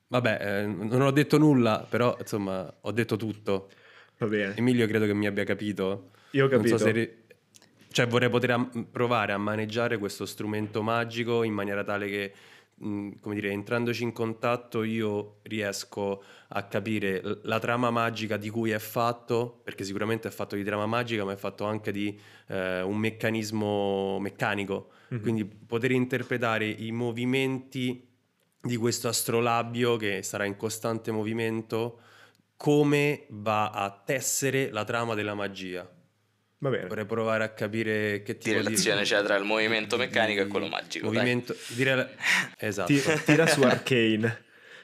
[0.07, 3.69] Vabbè, eh, non ho detto nulla, però insomma ho detto tutto.
[4.17, 4.55] Va bene.
[4.55, 6.11] Emilio credo che mi abbia capito.
[6.31, 6.77] Io ho Non capito.
[6.77, 7.17] so se ri-
[7.91, 12.33] Cioè vorrei poter am- provare a maneggiare questo strumento magico in maniera tale che,
[12.81, 18.71] mh, come dire, entrandoci in contatto io riesco a capire la trama magica di cui
[18.71, 22.81] è fatto, perché sicuramente è fatto di trama magica, ma è fatto anche di eh,
[22.81, 24.89] un meccanismo meccanico.
[25.09, 25.21] Mhm.
[25.21, 28.07] Quindi poter interpretare i movimenti
[28.61, 31.99] di questo astrolabio che sarà in costante movimento,
[32.55, 35.89] come va a tessere la trama della magia.
[36.63, 36.85] Va bene.
[36.87, 40.47] Vorrei provare a capire che Di tipo relazione c'è tra il movimento di- meccanico e
[40.47, 41.07] quello magico.
[41.07, 42.07] Movimento, di rela-
[42.57, 42.93] esatto.
[42.93, 44.43] Ti- tira su Arcane.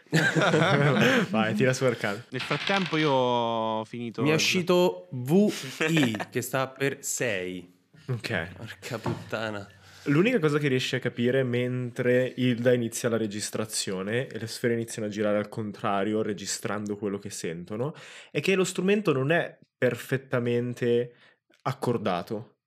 [1.30, 2.26] Vai, tira su Arcane.
[2.30, 4.24] Nel frattempo io ho finito.
[4.24, 7.74] Mi è uscito VI che sta per 6.
[8.08, 8.48] Ok.
[8.56, 9.70] Porca puttana.
[10.06, 15.10] L'unica cosa che riesci a capire mentre Hilda inizia la registrazione e le sfere iniziano
[15.10, 17.94] a girare al contrario, registrando quello che sentono,
[18.32, 21.12] è che lo strumento non è perfettamente
[21.68, 22.58] accordato.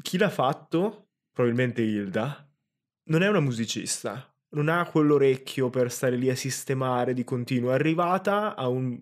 [0.00, 2.48] Chi l'ha fatto, probabilmente Hilda,
[3.04, 7.74] non è una musicista, non ha quell'orecchio per stare lì a sistemare di continuo, è
[7.74, 9.00] arrivata a un,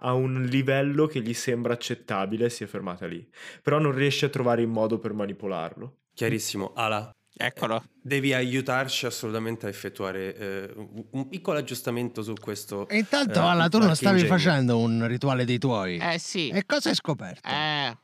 [0.00, 3.28] a un livello che gli sembra accettabile e si è fermata lì.
[3.62, 5.98] Però non riesce a trovare il modo per manipolarlo.
[6.14, 6.72] Chiarissimo.
[6.74, 7.84] Ala, Eccolo.
[8.02, 10.72] devi aiutarci assolutamente a effettuare eh,
[11.12, 12.88] un- piccolo aggiustamento su questo.
[12.88, 14.36] E intanto, eh, Alla, tu non stavi ingegno.
[14.36, 15.98] facendo un rituale dei tuoi.
[15.98, 16.48] Eh sì.
[16.48, 17.48] E cosa hai scoperto?
[17.48, 17.96] Eh,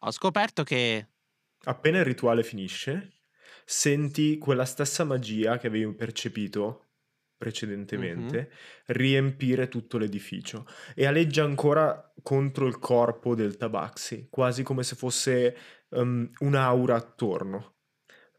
[0.00, 1.06] ho scoperto che...
[1.64, 3.20] Appena il rituale finisce,
[3.64, 6.86] senti quella stessa magia che avevi percepito
[7.40, 8.50] precedentemente
[8.88, 15.56] riempire tutto l'edificio e aleggia ancora contro il corpo del Tabaxi, quasi come se fosse
[15.90, 17.76] um, un'aura attorno,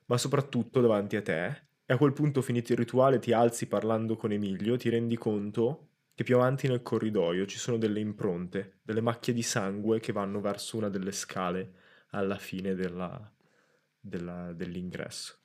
[0.06, 1.45] ma soprattutto davanti a te.
[1.84, 5.90] E a quel punto, finito il rituale, ti alzi parlando con Emilio, ti rendi conto
[6.21, 10.39] che più avanti nel corridoio ci sono delle impronte, delle macchie di sangue che vanno
[10.39, 11.73] verso una delle scale
[12.12, 13.31] alla fine della-
[13.99, 15.38] della- dell'ingresso.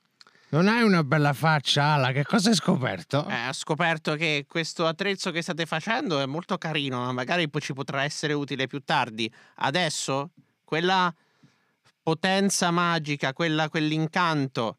[0.49, 3.27] Non hai una bella faccia, Ala, che cosa hai scoperto?
[3.27, 7.61] eh, ho scoperto che questo attrezzo che state facendo è molto carino, ma magari poi
[7.61, 9.31] ci potrà essere utile più tardi.
[9.55, 10.31] Adesso,
[10.63, 11.13] quella
[12.01, 14.77] potenza magica, quella, quell'incanto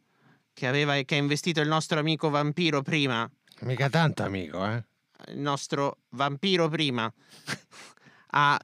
[0.55, 3.31] che, aveva, che ha investito il nostro amico vampiro prima,
[3.61, 4.85] Mica tanto, amico, eh?
[5.31, 7.13] Il nostro vampiro prima,
[8.31, 8.59] ha-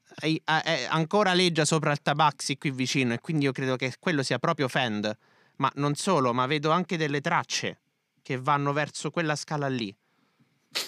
[0.44, 4.22] ha- è- ancora leggia sopra il tabaxi qui vicino e quindi io credo che quello
[4.22, 5.16] sia proprio Fend.
[5.56, 7.80] Ma non solo, ma vedo anche delle tracce
[8.22, 9.94] che vanno verso quella scala lì.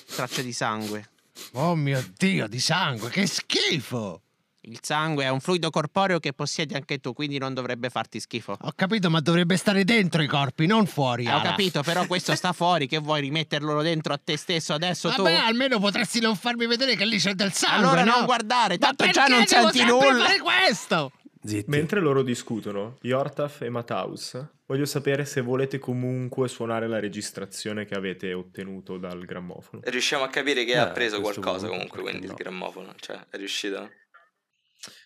[0.07, 1.11] Tracce di sangue.
[1.53, 4.23] Oh mio Dio, di sangue, che schifo!
[4.68, 8.57] Il sangue è un fluido corporeo che possiedi anche tu, quindi non dovrebbe farti schifo.
[8.61, 11.24] Ho capito, ma dovrebbe stare dentro i corpi, non fuori.
[11.24, 11.50] Eh, ho Ala.
[11.50, 12.88] capito, però questo sta fuori.
[12.88, 15.22] Che vuoi rimetterlo dentro a te stesso adesso tu?
[15.22, 17.87] Vabbè, almeno potresti non farmi vedere che lì c'è del sangue.
[17.87, 18.16] Allora no?
[18.16, 20.24] non guardare, Ma tanto già non senti nulla.
[20.24, 21.12] fare questo?
[21.44, 21.70] Zitti.
[21.70, 27.94] Mentre loro discutono, Yortaf e Mataus, voglio sapere se volete comunque suonare la registrazione che
[27.94, 29.81] avete ottenuto dal grammofono.
[29.85, 32.33] Riusciamo a capire che Eh, ha preso qualcosa comunque, quindi no.
[32.33, 32.92] il grammofono.
[32.98, 33.88] Cioè, è riuscito?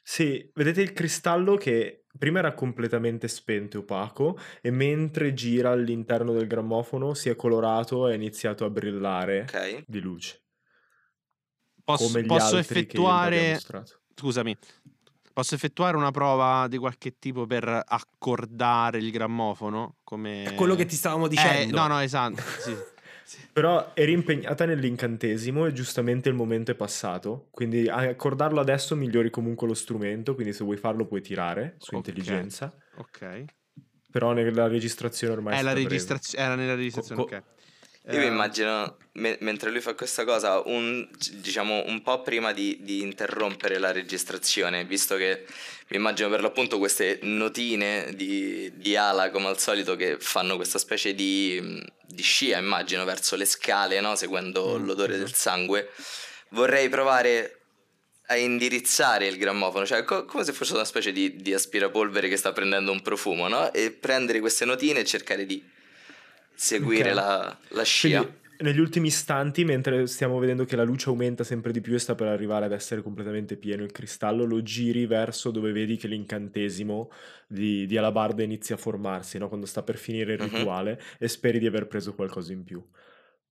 [0.02, 6.32] Sì, vedete il cristallo che prima era completamente spento e opaco e mentre gira all'interno
[6.32, 9.84] del grammofono si è colorato e ha iniziato a brillare Ok.
[9.86, 10.42] di luce.
[11.84, 13.58] Posso, come gli posso effettuare.
[14.14, 14.56] Scusami.
[15.32, 19.96] Posso effettuare una prova di qualche tipo per accordare il grammofono?
[20.04, 20.42] Come...
[20.44, 21.76] È quello che ti stavamo Eh, dicendo.
[21.76, 22.42] no, no, esatto.
[22.58, 22.74] sì.
[23.52, 27.48] Però eri impegnata nell'incantesimo e giustamente il momento è passato.
[27.50, 30.34] Quindi a accordarlo adesso migliori comunque lo strumento.
[30.34, 32.06] Quindi se vuoi farlo puoi tirare su Ok.
[32.06, 32.74] intelligenza.
[32.96, 33.44] Ok.
[34.10, 36.44] Però nella registrazione ormai È la registrazione.
[36.44, 37.42] Era nella registrazione, Co- co- ok.
[38.12, 42.52] Io mi Eh, immagino, me- mentre lui fa questa cosa, un, diciamo un po' prima
[42.52, 45.44] di, di interrompere la registrazione, visto che
[45.88, 50.78] mi immagino per l'appunto queste notine di, di ala, come al solito, che fanno questa
[50.78, 54.14] specie di, di scia, immagino, verso le scale, no?
[54.14, 55.26] seguendo Mm, l'odore esatto.
[55.26, 55.90] del sangue.
[56.50, 57.56] Vorrei provare
[58.26, 62.36] a indirizzare il grammofono, cioè co- come se fosse una specie di, di aspirapolvere che
[62.36, 63.72] sta prendendo un profumo, no?
[63.72, 65.60] E prendere queste notine e cercare di
[66.54, 67.14] seguire Ok.
[67.16, 68.20] la, la scia.
[68.20, 71.98] Quindi, negli ultimi istanti, mentre stiamo vedendo che la luce aumenta sempre di più e
[71.98, 76.08] sta per arrivare ad essere completamente pieno il cristallo, lo giri verso dove vedi che
[76.08, 77.10] l'incantesimo
[77.46, 79.48] di, di Alabarda inizia a formarsi, no?
[79.48, 80.48] quando sta per finire il Mhm.
[80.48, 82.84] rituale, e speri di aver preso qualcosa in più.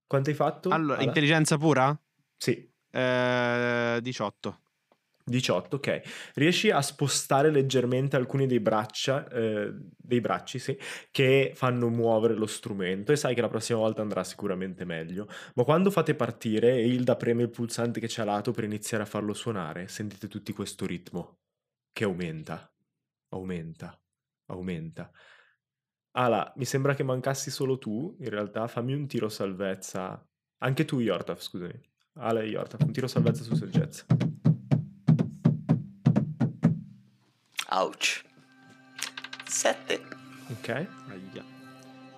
[0.08, 0.70] Quanto hai fatto?
[0.70, 1.04] Allora, Ala?
[1.06, 2.00] intelligenza pura?
[2.38, 4.60] Sì, Eh, 18.
[5.30, 6.02] 18, ok.
[6.36, 10.78] Riesci a spostare leggermente alcuni dei braccia, eh, dei bracci, sì,
[11.12, 15.28] che fanno muovere lo strumento e sai che la prossima volta andrà sicuramente meglio.
[15.56, 19.04] Ma quando fate partire e Hilda preme il pulsante che c'è a lato per iniziare
[19.04, 21.40] a farlo suonare, sentite tutti questo ritmo
[21.92, 22.72] che aumenta,
[23.30, 24.00] aumenta,
[24.48, 25.12] aumenta.
[26.12, 30.26] Ala, mi sembra che mancassi solo tu, in realtà fammi un tiro salvezza.
[30.60, 31.80] Anche tu, Yortaf, scusami.
[32.16, 34.06] Ala e Yortaf, un tiro salvezza su saggezza.
[37.72, 38.24] Ouch.
[39.48, 40.02] 7.
[40.50, 40.70] Ok?
[40.70, 41.44] Aia.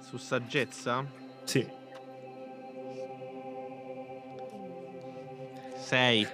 [0.08, 1.06] Su saggezza?
[1.44, 1.68] Sì.
[5.88, 6.28] 6.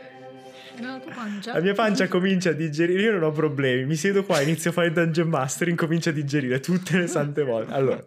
[0.79, 1.53] La tua pancia?
[1.53, 3.01] La mia pancia comincia a digerire.
[3.01, 3.85] Io non ho problemi.
[3.85, 7.43] Mi siedo qua, inizio a fare il Dungeon Master, incomincia a digerire tutte le sante
[7.43, 7.73] volte.
[7.73, 8.03] Allora,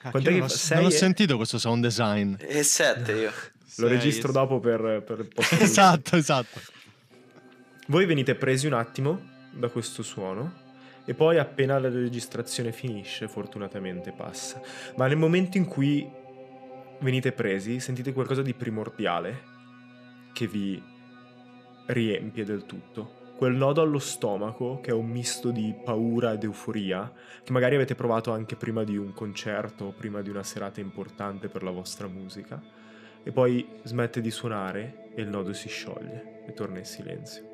[0.00, 2.34] quant'è Io che non, ho, Sei non ho e- sentito questo sound design.
[2.38, 3.30] E 7 io.
[3.76, 4.34] Lo Sei, registro sì.
[4.34, 5.26] dopo per, per
[5.60, 6.60] esatto, esatto.
[7.88, 9.20] Voi venite presi un attimo
[9.50, 10.68] da questo suono
[11.04, 14.60] e poi appena la registrazione finisce, fortunatamente passa.
[14.96, 16.08] Ma nel momento in cui
[17.00, 19.42] venite presi, sentite qualcosa di primordiale
[20.32, 20.80] che vi
[21.86, 23.18] riempie del tutto.
[23.36, 27.10] Quel nodo allo stomaco che è un misto di paura ed euforia,
[27.42, 31.48] che magari avete provato anche prima di un concerto o prima di una serata importante
[31.48, 32.78] per la vostra musica.
[33.22, 37.49] e poi smette di suonare e il nodo si scioglie e torna in silenzio.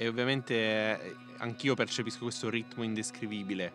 [0.00, 3.70] E ovviamente eh, anch'io percepisco questo ritmo indescrivibile.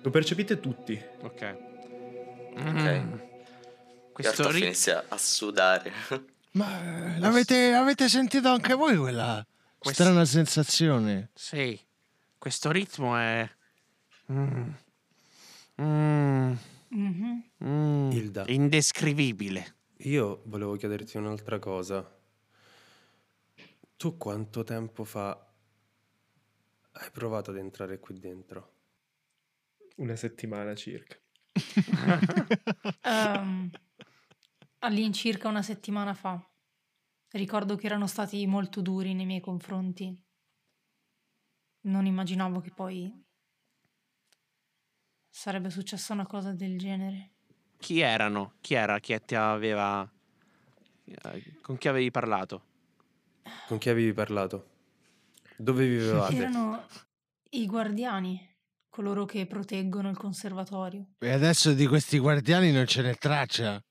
[0.00, 0.98] Lo percepite tutti.
[1.20, 1.56] Ok.
[2.54, 2.62] Ok.
[2.62, 3.12] Mm.
[4.10, 4.64] Questo Gartoff ritmo...
[4.64, 5.92] inizia a sudare.
[6.52, 9.46] Ma eh, l'avete, avete sentito anche voi quella
[9.76, 11.32] Questo- strana sensazione?
[11.34, 11.78] Sì,
[12.38, 13.46] questo ritmo è...
[14.32, 14.70] Mm.
[15.82, 16.52] Mm.
[16.88, 17.44] Mhm.
[17.62, 18.10] Mm.
[18.10, 18.44] Hilda.
[18.46, 19.74] Indescrivibile.
[19.98, 22.10] Io volevo chiederti un'altra cosa.
[23.98, 25.42] Tu quanto tempo fa
[27.00, 28.74] hai provato ad entrare qui dentro?
[29.96, 31.16] Una settimana circa.
[33.02, 33.70] Ehm,
[34.78, 36.40] all'incirca una settimana fa.
[37.30, 40.16] Ricordo che erano stati molto duri nei miei confronti.
[41.80, 43.24] Non immaginavo che poi
[45.28, 47.34] sarebbe successa una cosa del genere.
[47.78, 48.54] Chi erano?
[48.60, 48.98] Chi era?
[48.98, 50.10] Chi ti aveva...
[51.04, 52.66] eh, Con chi avevi parlato?
[53.66, 54.76] Con chi avevi parlato?
[55.58, 56.36] Dove vivevate?
[56.36, 56.86] Erano
[57.50, 58.40] i guardiani,
[58.88, 61.14] coloro che proteggono il conservatorio.
[61.18, 63.82] E adesso di questi guardiani non ce n'è traccia.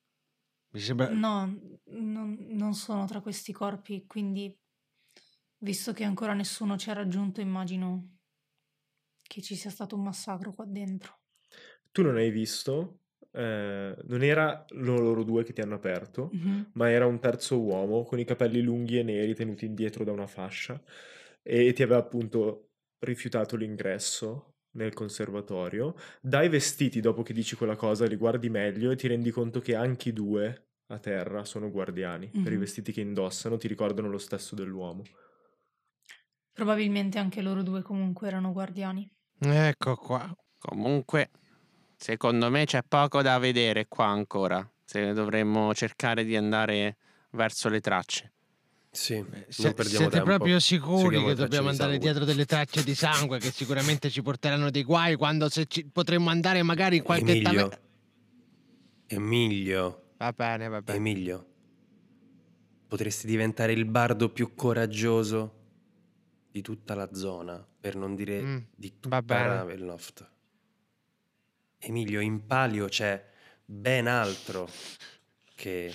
[0.72, 1.10] Mi sembra...
[1.10, 4.56] No, non, non sono tra questi corpi, quindi
[5.60, 8.18] visto che ancora nessuno ci ha raggiunto, immagino
[9.22, 11.20] che ci sia stato un massacro qua dentro.
[11.92, 13.02] Tu non hai visto,
[13.32, 16.70] eh, non era loro due che ti hanno aperto, Mhm.
[16.74, 20.28] ma era un terzo uomo con i capelli lunghi e neri tenuti indietro da una
[20.28, 20.82] fascia
[21.50, 25.96] e ti aveva appunto rifiutato l'ingresso nel conservatorio.
[26.22, 29.74] Dai vestiti dopo che dici quella cosa, li guardi meglio e ti rendi conto che
[29.74, 32.36] anche i due a terra sono guardiani.
[32.44, 35.04] Per i vestiti che indossano ti ricordano lo stesso dell'uomo.
[36.52, 39.10] Probabilmente anche loro due comunque erano guardiani.
[39.40, 40.36] Ecco qua.
[40.58, 41.30] Comunque,
[41.96, 44.70] secondo me c'è poco da vedere qua ancora.
[44.84, 46.98] Se dovremmo cercare di andare
[47.32, 48.34] verso le tracce.
[48.98, 50.26] Sì, Se- non perdiamo siete tempo.
[50.26, 51.98] proprio sicuri che dobbiamo di andare sangue.
[52.00, 56.32] dietro delle tracce di sangue che sicuramente ci porteranno dei guai quando se ci- potremmo
[56.32, 57.52] andare magari in qualche Emilio.
[57.52, 57.80] taverna.
[59.06, 60.98] Emilio, Va bene, va bene.
[60.98, 61.46] Emilio,
[62.88, 65.54] potresti diventare il bardo più coraggioso
[66.52, 69.48] di tutta la zona, per non dire Mm, di tutta bene.
[69.48, 70.32] Ravenloft.
[71.78, 73.24] Emilio, in palio c'è
[73.64, 74.68] ben altro
[75.54, 75.94] che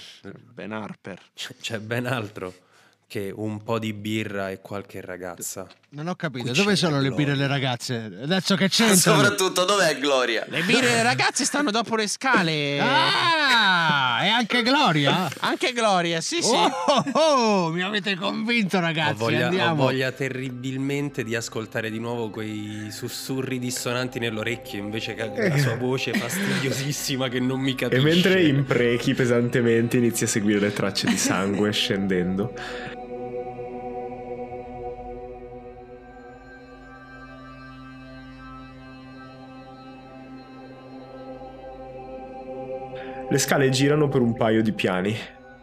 [0.54, 1.20] Ben Harper.
[1.34, 2.70] c'è ben altro
[3.12, 5.66] che un po' di birra e qualche ragazza.
[5.90, 8.10] Non ho capito, Qui dove sono le birre e le ragazze?
[8.22, 9.20] Adesso che c'entrano?
[9.20, 10.46] Soprattutto, dov'è Gloria?
[10.48, 12.80] Le birre ragazzi stanno dopo le scale.
[12.80, 15.28] Ah, e anche Gloria?
[15.40, 16.54] Anche Gloria, sì, sì.
[16.54, 19.74] Oh, oh, oh, mi avete convinto ragazzi, ho, voglia, ho andiamo.
[19.74, 26.14] voglia terribilmente di ascoltare di nuovo quei sussurri dissonanti nell'orecchio invece che la sua voce
[26.14, 28.02] fastidiosissima che non mi E capisce.
[28.02, 32.54] mentre imprechi pesantemente inizi a seguire le tracce di sangue scendendo.
[43.32, 45.16] Le scale girano per un paio di piani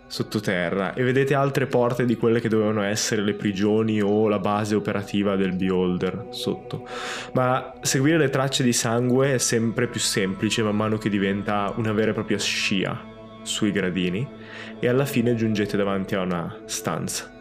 [0.07, 4.73] sottoterra e vedete altre porte di quelle che dovevano essere le prigioni o la base
[4.73, 6.87] operativa del Beholder sotto.
[7.33, 11.91] Ma seguire le tracce di sangue è sempre più semplice man mano che diventa una
[11.93, 12.99] vera e propria scia
[13.43, 14.27] sui gradini
[14.79, 17.31] e alla fine giungete davanti a una stanza.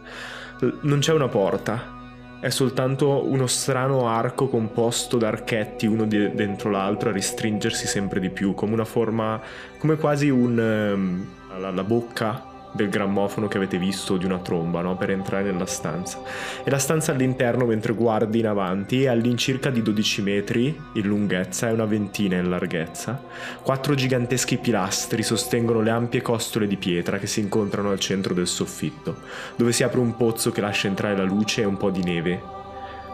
[0.82, 1.97] Non c'è una porta,
[2.40, 8.20] è soltanto uno strano arco composto da archetti uno di- dentro l'altro a restringersi sempre
[8.20, 9.40] di più, come una forma,
[9.78, 11.26] come quasi un, ehm,
[11.58, 14.96] la, la bocca del grammofono che avete visto di una tromba, no?
[14.96, 16.20] Per entrare nella stanza.
[16.62, 21.68] E la stanza all'interno, mentre guardi in avanti, è all'incirca di 12 metri in lunghezza
[21.68, 23.22] e una ventina in larghezza.
[23.62, 28.46] Quattro giganteschi pilastri sostengono le ampie costole di pietra che si incontrano al centro del
[28.46, 29.16] soffitto,
[29.56, 32.40] dove si apre un pozzo che lascia entrare la luce e un po' di neve,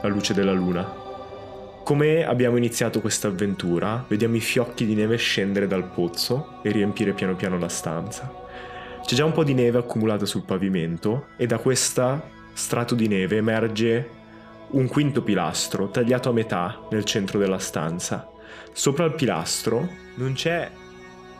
[0.02, 1.02] la luce della luna.
[1.84, 7.12] Come abbiamo iniziato questa avventura, vediamo i fiocchi di neve scendere dal pozzo e riempire
[7.12, 8.43] piano piano la stanza.
[9.04, 13.36] C'è già un po' di neve accumulata sul pavimento e da questa strato di neve
[13.36, 14.10] emerge
[14.68, 18.26] un quinto pilastro tagliato a metà nel centro della stanza.
[18.72, 20.70] Sopra il pilastro non c'è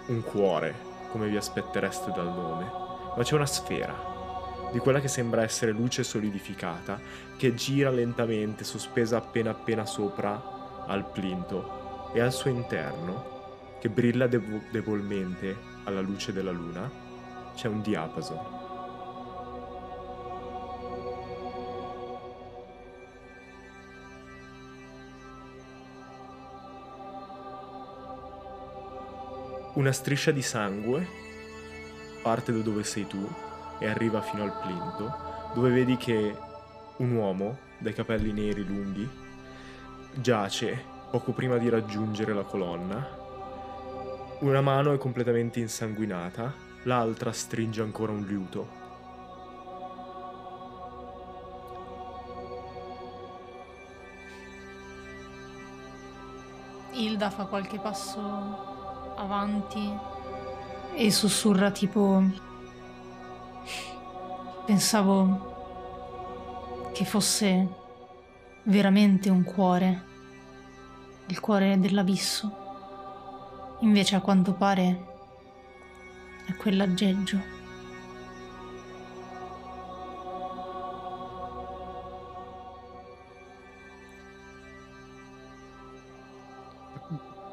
[0.09, 0.75] un cuore,
[1.11, 2.71] come vi aspettereste dal nome,
[3.17, 3.97] ma c'è una sfera,
[4.71, 7.01] di quella che sembra essere luce solidificata,
[7.39, 14.27] che gira lentamente, sospesa appena appena sopra al plinto, e al suo interno, che brilla
[14.27, 17.04] debolmente alla luce della luna,
[17.55, 18.63] c'è un diapason.
[29.75, 31.07] Una striscia di sangue
[32.23, 33.29] parte da dove sei tu
[33.79, 35.15] e arriva fino al plinto,
[35.53, 36.37] dove vedi che
[36.97, 39.23] un uomo dai capelli neri lunghi
[40.15, 43.23] giace poco prima di raggiungere la colonna.
[44.41, 48.83] Una mano è completamente insanguinata, l'altra stringe ancora un liuto.
[56.93, 59.93] Hilda fa qualche passo avanti
[60.95, 62.23] e sussurra tipo...
[64.65, 65.53] Pensavo
[66.95, 67.69] che fosse
[68.63, 70.05] veramente un cuore,
[71.27, 72.63] il cuore dell'abisso.
[73.81, 75.14] Invece a quanto pare
[76.47, 77.53] è quell'aggeggio.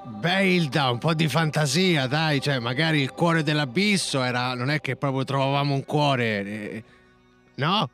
[0.04, 4.54] Beh, Hilda, un po' di fantasia, dai, cioè magari il cuore dell'abisso era...
[4.54, 6.84] non è che proprio trovavamo un cuore, eh,
[7.56, 7.90] no?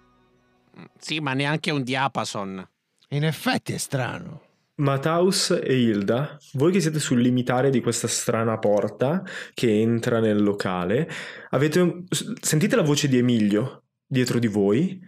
[1.00, 2.68] Sì, ma neanche un diapason.
[3.10, 4.47] In effetti è strano.
[4.78, 9.24] Mataus e Hilda, voi che siete sul limitare di questa strana porta
[9.54, 11.10] che entra nel locale,
[11.50, 12.04] avete,
[12.40, 15.02] sentite la voce di Emilio dietro di voi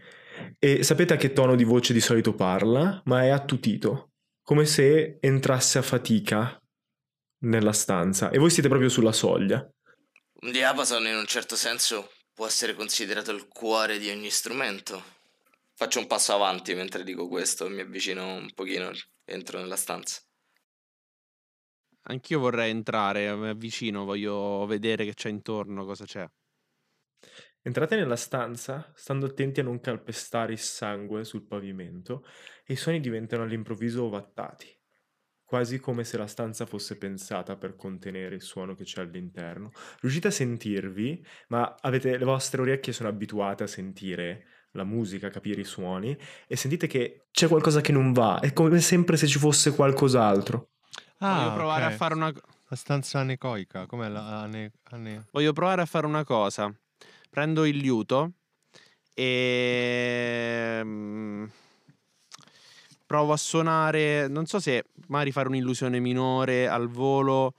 [0.57, 5.19] e sapete a che tono di voce di solito parla, ma è attutito, come se
[5.21, 6.59] entrasse a fatica
[7.41, 9.65] nella stanza e voi siete proprio sulla soglia.
[10.41, 15.17] Un diapason in un certo senso può essere considerato il cuore di ogni strumento.
[15.75, 18.91] Faccio un passo avanti mentre dico questo, mi avvicino un pochino,
[19.29, 20.21] entro nella stanza.
[22.03, 26.27] Anch'io vorrei entrare, mi avvicino, voglio vedere che c'è intorno, cosa c'è.
[27.61, 32.25] Entrate nella stanza, stando attenti a non calpestare il sangue sul pavimento,
[32.65, 34.67] e i suoni diventano all'improvviso ovattati,
[35.43, 39.71] quasi come se la stanza fosse pensata per contenere il suono che c'è all'interno.
[39.99, 45.61] Riuscite a sentirvi, ma avete, le vostre orecchie sono abituate a sentire la musica, capire
[45.61, 46.15] i suoni,
[46.47, 50.69] e sentite che c'è qualcosa che non va, è come sempre se ci fosse qualcos'altro.
[51.17, 51.93] voglio provare Ah, ok.
[51.93, 52.33] a fare una
[52.71, 54.71] La stanza anecoica, com'è la ane...
[54.91, 55.25] ane...
[55.31, 56.71] Voglio provare a fare una cosa.
[57.29, 58.33] Prendo il liuto
[59.13, 61.45] e mm,
[63.05, 67.53] provo a suonare, non so se magari fare un'illusione minore al volo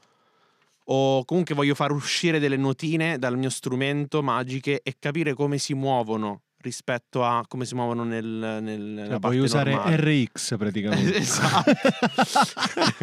[0.85, 5.75] o comunque voglio far uscire delle notine dal mio strumento magiche e capire come si
[5.75, 9.97] muovono rispetto a come si muovono nel, nel, nella Cioè, parte puoi usare normale.
[10.25, 11.17] RX praticamente.
[11.17, 11.73] Esatto.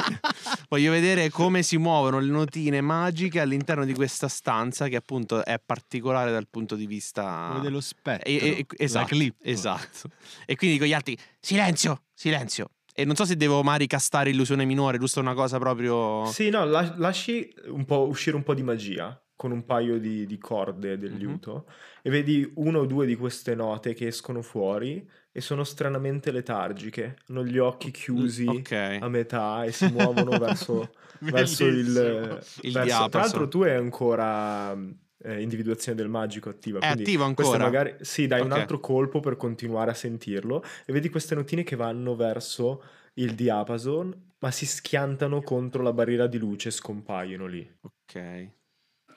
[0.70, 5.60] Voglio vedere come si muovono le notine magiche all'interno di questa stanza che appunto è
[5.64, 8.30] particolare dal punto di vista Quello dello spettro.
[8.30, 10.10] E- e- esatto, esatto.
[10.46, 12.72] E quindi dico agli altri silenzio, silenzio.
[12.94, 16.66] E non so se devo mai ricastare illusione minore, giusto una cosa proprio Sì, no,
[16.66, 20.98] la- lasci un po' uscire un po' di magia con un paio di, di corde
[20.98, 21.68] del liuto
[22.02, 27.18] e vedi uno o due di queste note che escono fuori e sono stranamente letargiche,
[27.28, 28.72] hanno gli occhi chiusi Ok.
[29.00, 31.86] a metà e si muovono verso, verso il.
[31.86, 33.10] Il verso- diapason.
[33.10, 34.76] Tra l'altro tu hai ancora
[35.20, 36.80] eh, individuazione del magico attiva.
[36.80, 37.64] È attivo ancora?
[37.64, 38.58] magari sì, dai un Ok.
[38.58, 42.84] altro colpo per continuare a sentirlo e vedi queste notine che vanno verso
[43.16, 47.68] il diapason, ma si schiantano contro la barriera di luce e scompaiono lì.
[47.82, 48.52] Ok.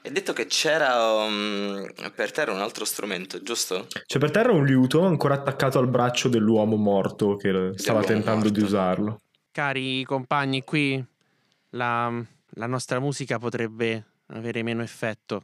[0.02, 3.86] Hai detto che c'era um, per terra un altro strumento, giusto?
[4.06, 8.48] C'è per terra un liuto ancora attaccato al braccio dell'uomo morto che stava Dell'uomo tentando
[8.48, 8.74] di morto.
[8.74, 9.20] usarlo.
[9.52, 11.04] Cari compagni, qui
[11.70, 12.10] la,
[12.54, 15.42] la nostra musica potrebbe avere meno effetto.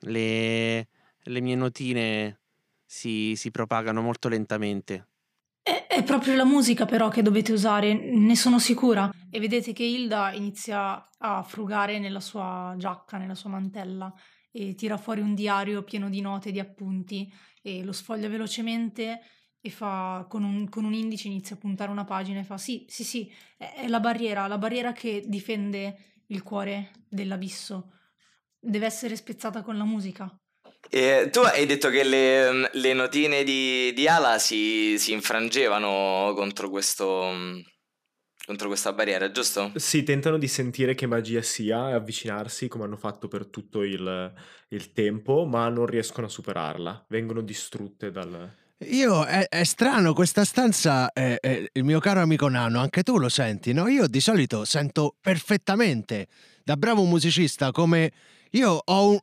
[0.00, 0.88] Le,
[1.20, 2.40] le mie notine
[2.84, 5.08] si, si propagano molto lentamente.
[5.62, 9.10] È, è proprio la musica però che dovete usare, ne sono sicura.
[9.30, 14.12] E vedete che Hilda inizia a frugare nella sua giacca, nella sua mantella
[14.50, 17.32] e tira fuori un diario pieno di note e di appunti
[17.62, 19.20] e lo sfoglia velocemente
[19.60, 22.84] e fa con un, con un indice inizia a puntare una pagina e fa sì,
[22.88, 27.92] sì, sì, è, è la barriera, la barriera che difende il cuore dell'abisso.
[28.58, 30.36] Deve essere spezzata con la musica.
[30.90, 36.68] E tu hai detto che le, le notine di, di Ala si, si infrangevano contro
[36.68, 37.30] questo
[38.44, 39.70] contro questa barriera, giusto?
[39.76, 44.32] Sì, tentano di sentire che magia sia e avvicinarsi come hanno fatto per tutto il,
[44.68, 47.06] il tempo, ma non riescono a superarla.
[47.08, 48.52] Vengono distrutte dal...
[48.88, 53.16] Io è, è strano, questa stanza, è- è- il mio caro amico Nano, anche tu
[53.16, 53.86] lo senti, no?
[53.86, 56.26] Io di solito sento perfettamente,
[56.64, 58.10] da bravo musicista, come
[58.50, 59.18] io ho un,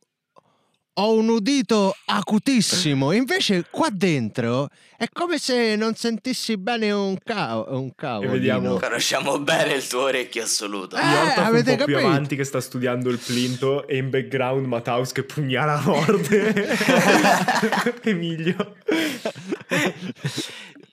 [0.93, 3.11] ho un udito acutissimo.
[3.13, 4.67] Invece qua dentro
[4.97, 8.31] è come se non sentissi bene un, ca- un cavolo.
[8.31, 10.97] vediamo- Conosciamo bene il tuo orecchio assoluto.
[10.97, 12.11] Eh, Yortaf un avete po' più capito?
[12.11, 16.67] avanti che sta studiando il plinto e in background Mataus che pugnala a morte
[18.03, 18.75] Emilio.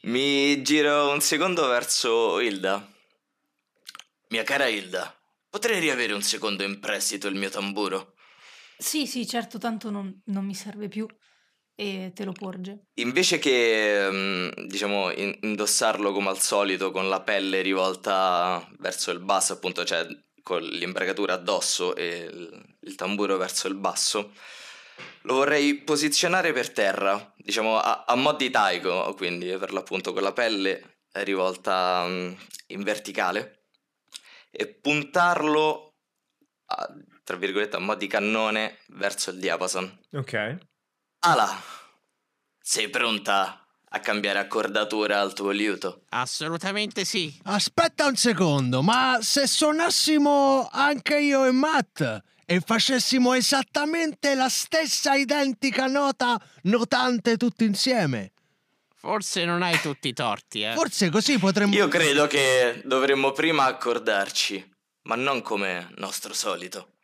[0.03, 2.89] Mi giro un secondo verso Hilda.
[4.29, 5.13] Mia cara Hilda,
[5.51, 8.15] potrei riavere un secondo in prestito il mio tamburo?
[8.79, 11.07] Sì, sì, certo, tanto non, non mi serve più
[11.75, 12.87] e te lo porge.
[12.95, 19.21] Invece che, mm, diciamo, in- indossarlo come al solito con la pelle rivolta verso il
[19.21, 20.07] basso, appunto, cioè
[20.43, 22.29] con l'imbragatura addosso e
[22.81, 24.33] il, tamburo verso il basso,
[25.23, 30.23] lo vorrei posizionare per terra, diciamo a, a mo' di taiko, quindi per l'appunto con
[30.23, 32.33] la pelle rivolta mm,
[32.69, 33.65] in verticale
[34.51, 35.95] e puntarlo,
[36.67, 36.95] a-
[37.27, 39.99] tra virgolette, a mo' di cannone verso il diapason.
[40.13, 40.59] Ok.
[41.25, 41.61] Ala,
[42.61, 46.05] sei pronta a cambiare accordatura al tuo liuto?
[46.11, 47.37] Assolutamente sì.
[47.43, 55.17] Aspetta un secondo, ma se suonassimo anche io e Matt e facessimo esattamente la stessa
[55.17, 58.35] identica nota notante tutti insieme,
[58.95, 60.75] Forse non hai tutti i torti, eh.
[60.75, 61.75] forse così potremmo...
[61.75, 64.73] Io credo che dovremmo prima accordarci,
[65.03, 66.96] ma non come nostro solito.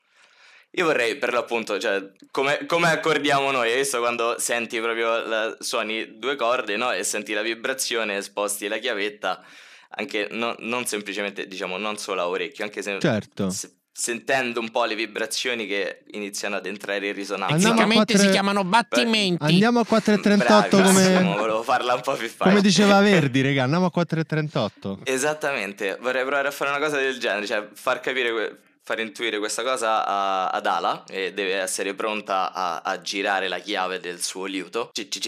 [0.75, 5.55] Io vorrei per l'appunto, cioè, come, come accordiamo noi, hai visto quando senti proprio, la-
[5.61, 6.91] suoni due corde, no?
[6.93, 9.43] E senti la vibrazione, sposti la chiavetta,
[9.91, 13.51] anche no- non semplicemente, diciamo, non solo a orecchio, anche se, Certo.
[13.51, 17.53] se- sentendo un po' le vibrazioni che iniziano ad entrare in risonanza.
[17.53, 19.45] Andiamo a Fisicamente quattro- si chiamano battimenti.
[19.45, 22.49] Andiamo a 4.38 Bravissimo, come, volevo farla un po' più facile.
[22.49, 25.01] come diceva Verdi, raga, andiamo a 4.38.
[25.05, 28.57] Esattamente, vorrei provare a fare una cosa del genere, cioè far capire, que-
[28.93, 33.59] far intuire questa cosa a- ad Ala e deve essere pronta a, a girare la
[33.59, 34.91] chiave del suo liuto.
[34.93, 35.21] Ci- ci.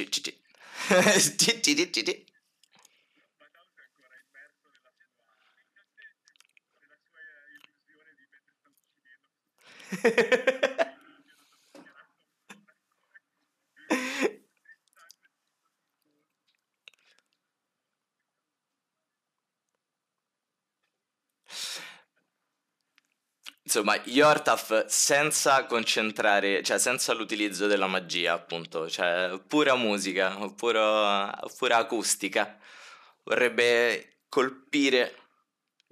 [23.76, 31.78] Insomma, Yortaf senza concentrare, cioè senza l'utilizzo della magia, appunto, cioè pura musica, puro- pura
[31.78, 32.56] acustica,
[33.24, 35.16] vorrebbe colpire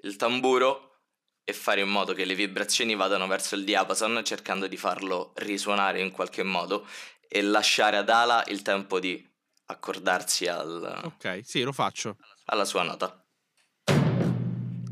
[0.04, 1.00] il tamburo
[1.42, 6.00] e fare in modo che le vibrazioni vadano verso il diapason, cercando di farlo risuonare
[6.00, 6.86] in qualche modo
[7.26, 9.28] e lasciare ad Ala il tempo di
[9.66, 12.16] accordarsi al- Ok, sì, lo faccio.
[12.44, 13.26] alla sua nota.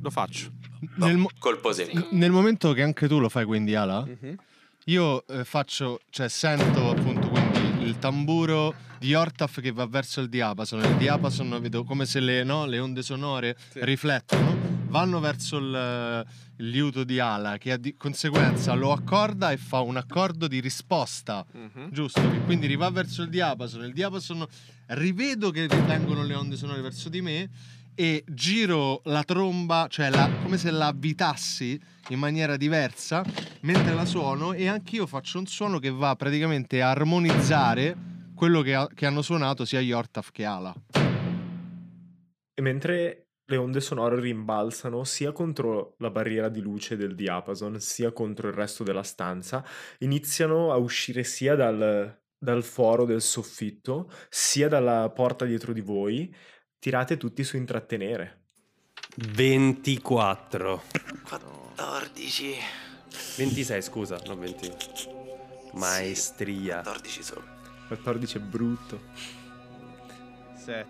[0.02, 0.50] Lo faccio.
[0.96, 2.06] Nel, mo- Colpo sereno.
[2.12, 4.34] nel momento che anche tu lo fai quindi Ala, Mhm.
[4.86, 10.28] io eh, faccio, cioè sento appunto quindi il tamburo di Ortaf che va verso il
[10.28, 14.56] diapason, il diapason vedo come se le, no, le onde sonore riflettono,
[14.88, 16.26] vanno verso il,
[16.56, 21.44] il liuto di Ala che di conseguenza lo accorda e fa un accordo di risposta
[21.52, 21.88] Mhm.
[21.90, 22.20] giusto?
[22.20, 24.46] Che quindi riva verso il diapason, il diapason
[24.88, 27.48] rivedo che vengono le onde sonore verso di me
[27.94, 33.22] e giro la tromba, cioè la- come se la avvitassi in maniera diversa
[33.62, 37.96] mentre la suono e anch'io faccio un suono che va praticamente a armonizzare
[38.34, 40.74] quello che, ha- che hanno suonato sia Yortaf che Ala.
[42.54, 48.12] E mentre le onde sonore rimbalzano sia contro la barriera di luce del diapason, sia
[48.12, 49.64] contro il resto della stanza,
[49.98, 56.32] iniziano a uscire sia dal, dal foro del soffitto, sia dalla porta dietro di voi.
[56.80, 58.38] Tirate tutti su intrattenere.
[59.16, 60.82] 24.
[61.28, 62.54] 14.
[63.36, 64.72] 26, scusa, non 20.
[65.74, 66.76] Maestria.
[66.76, 67.44] 14 solo.
[67.86, 69.00] 14 è brutto.
[70.56, 70.86] 7.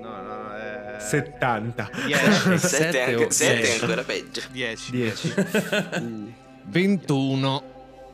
[0.00, 0.96] No, no, è...
[0.98, 1.90] 70.
[2.06, 2.24] 10.
[2.24, 3.80] 7 Sette o anche, sette è dieci.
[3.82, 4.42] ancora peggio.
[4.50, 4.90] 10.
[4.90, 5.34] 10.
[6.64, 7.62] 21.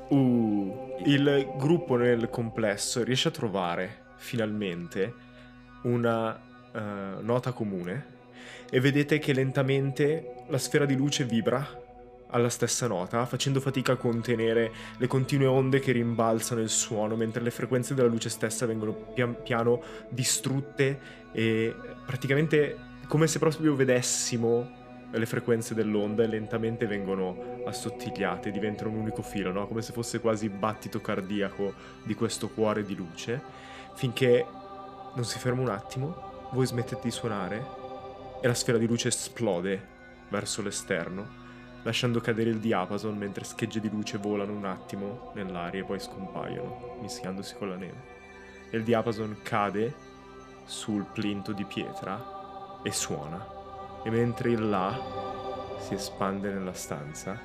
[0.08, 5.12] Uh, il gruppo nel complesso riesce a trovare finalmente
[5.82, 6.34] una
[6.72, 6.80] eh,
[7.20, 8.12] nota comune
[8.70, 11.82] e vedete che lentamente la sfera di luce vibra
[12.28, 17.42] alla stessa nota, facendo fatica a contenere le continue onde che rimbalzano il suono, mentre
[17.42, 20.98] le frequenze della luce stessa vengono pian piano distrutte
[21.30, 28.96] e praticamente come se proprio vedessimo le frequenze dell'onda e lentamente vengono assottigliate, diventano un
[28.96, 29.68] unico filo, no?
[29.68, 31.72] come se fosse quasi il battito cardiaco
[32.02, 33.40] di questo cuore di luce,
[33.94, 34.46] finché
[35.14, 37.66] non si ferma un attimo, voi smettete di suonare
[38.40, 39.92] e la sfera di luce esplode
[40.28, 41.42] verso l'esterno
[41.84, 46.96] lasciando cadere il diapason mentre schegge di luce volano un attimo nell'aria e poi scompaiono,
[47.00, 48.12] mischiandosi con la neve.
[48.70, 49.94] E il diapason cade
[50.64, 53.46] sul plinto di pietra e suona.
[54.02, 54.98] E mentre il là
[55.78, 57.38] si espande nella stanza,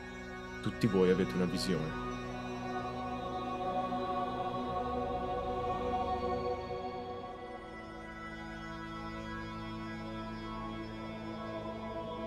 [0.61, 2.08] tutti voi avete una visione.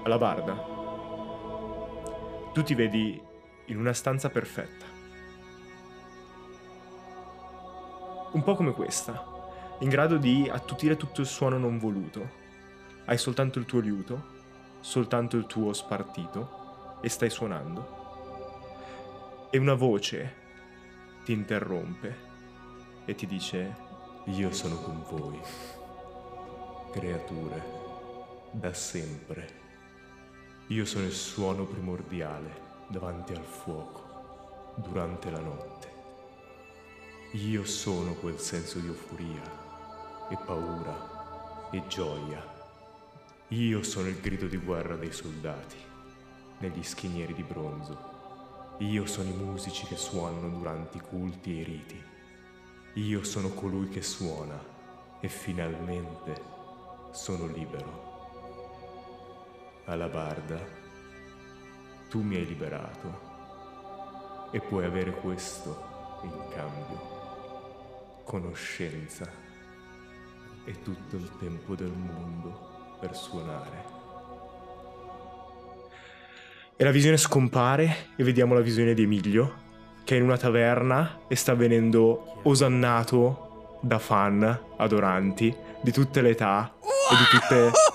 [0.05, 0.55] Alla barda,
[2.53, 3.23] tu ti vedi
[3.67, 4.85] in una stanza perfetta.
[8.33, 9.25] Un po' come questa,
[9.79, 12.41] in grado di attutire tutto il suono non voluto.
[13.05, 14.25] Hai soltanto il tuo liuto,
[14.81, 18.01] soltanto il tuo spartito e stai suonando.
[19.51, 20.35] E una voce
[21.25, 22.17] ti interrompe
[23.05, 23.77] e ti dice
[24.25, 25.41] Io sono con voi,
[26.91, 27.63] creature,
[28.51, 29.62] da sempre.
[30.73, 35.89] Io sono il suono primordiale davanti al fuoco, durante la notte.
[37.33, 39.43] Io sono quel senso di euforia
[40.31, 42.43] e paura e gioia.
[43.49, 45.77] Io sono il grido di guerra dei soldati,
[46.61, 48.77] negli schinieri di bronzo.
[48.79, 52.03] Io sono i musici che suonano durante i culti e i riti.
[52.95, 54.59] Io sono colui che suona
[55.21, 56.41] e finalmente
[57.11, 58.12] sono libero.
[59.85, 60.59] Alabarda,
[62.09, 63.31] tu mi hai liberato
[64.53, 69.29] e puoi avere questo in cambio, conoscenza
[70.65, 74.01] e tutto il tempo del mondo per suonare.
[76.77, 79.61] E la visione scompare e vediamo la visione di Emilio
[80.05, 86.31] che è in una taverna e sta venendo osannato da fan adoranti di tutte le
[86.31, 87.92] età e di tutte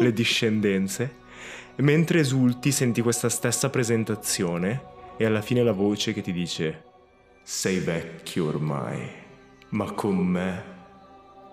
[0.00, 1.26] le discendenze.
[1.76, 4.82] Mentre esulti senti questa stessa presentazione
[5.16, 6.84] e alla fine la voce che ti dice
[7.42, 9.08] Sei vecchio ormai,
[9.70, 10.62] ma con me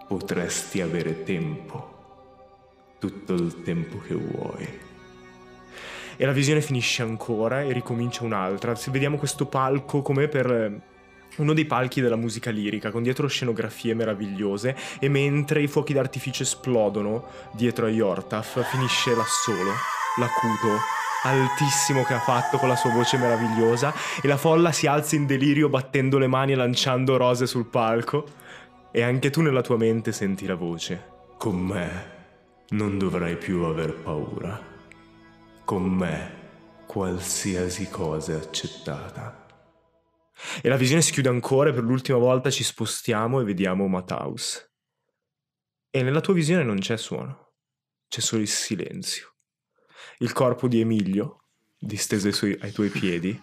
[0.07, 4.67] potresti avere tempo, tutto il tempo che vuoi.
[6.17, 8.75] e la visione finisce ancora e ricomincia un'altra.
[8.75, 10.81] Se vediamo questo palco come per
[11.37, 16.43] uno dei palchi della musica lirica, con dietro scenografie meravigliose, e mentre i fuochi d'artificio
[16.43, 19.71] esplodono dietro a Yortaf, finisce là solo,
[20.17, 20.79] l'acuto,
[21.23, 25.25] altissimo che ha fatto con la sua voce meravigliosa, e la folla si alza in
[25.25, 28.25] delirio battendo le mani e lanciando rose sul palco,
[28.91, 31.13] e anche tu nella tua mente senti la voce.
[31.37, 32.13] Con me
[32.69, 34.73] non dovrai più aver paura.
[35.65, 36.31] Con me
[36.85, 39.44] qualsiasi cosa è accettata.
[40.61, 44.71] E la visione si chiude ancora e per l'ultima volta ci spostiamo e vediamo Mataus.
[45.89, 47.53] E nella tua visione non c'è suono,
[48.07, 49.35] c'è solo il silenzio.
[50.17, 51.45] Il corpo di Emilio,
[51.77, 53.41] disteso ai, suoi- ai tuoi piedi,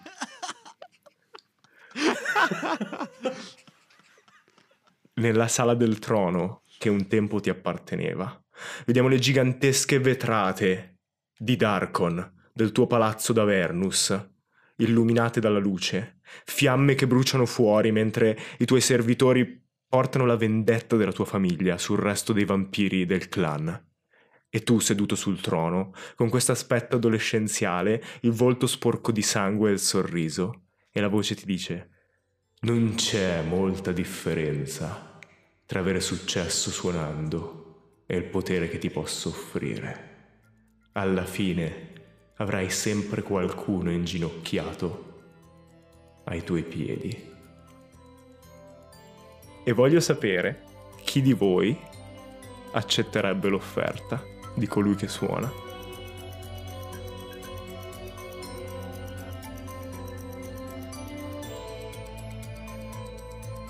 [5.15, 8.39] nella sala del trono che un tempo ti apparteneva.
[8.85, 10.99] Vediamo le gigantesche vetrate
[11.37, 14.29] di Darkon del tuo palazzo d'Avernus,
[14.77, 21.11] illuminate dalla luce, fiamme che bruciano fuori mentre i tuoi servitori portano la vendetta della
[21.11, 23.91] tua famiglia sul resto dei vampiri del clan.
[24.49, 29.73] E tu seduto sul trono, con questo aspetto adolescenziale, il volto sporco di sangue e
[29.73, 31.89] il sorriso, e la voce ti dice
[32.61, 35.19] Non c'è molta differenza
[35.65, 40.11] tra avere successo suonando e il potere che ti posso offrire.
[40.93, 41.91] Alla fine
[42.37, 45.12] avrai sempre qualcuno inginocchiato
[46.25, 47.31] ai tuoi piedi.
[49.63, 50.63] E voglio sapere
[51.03, 51.77] chi di voi
[52.71, 55.51] accetterebbe l'offerta di colui che suona.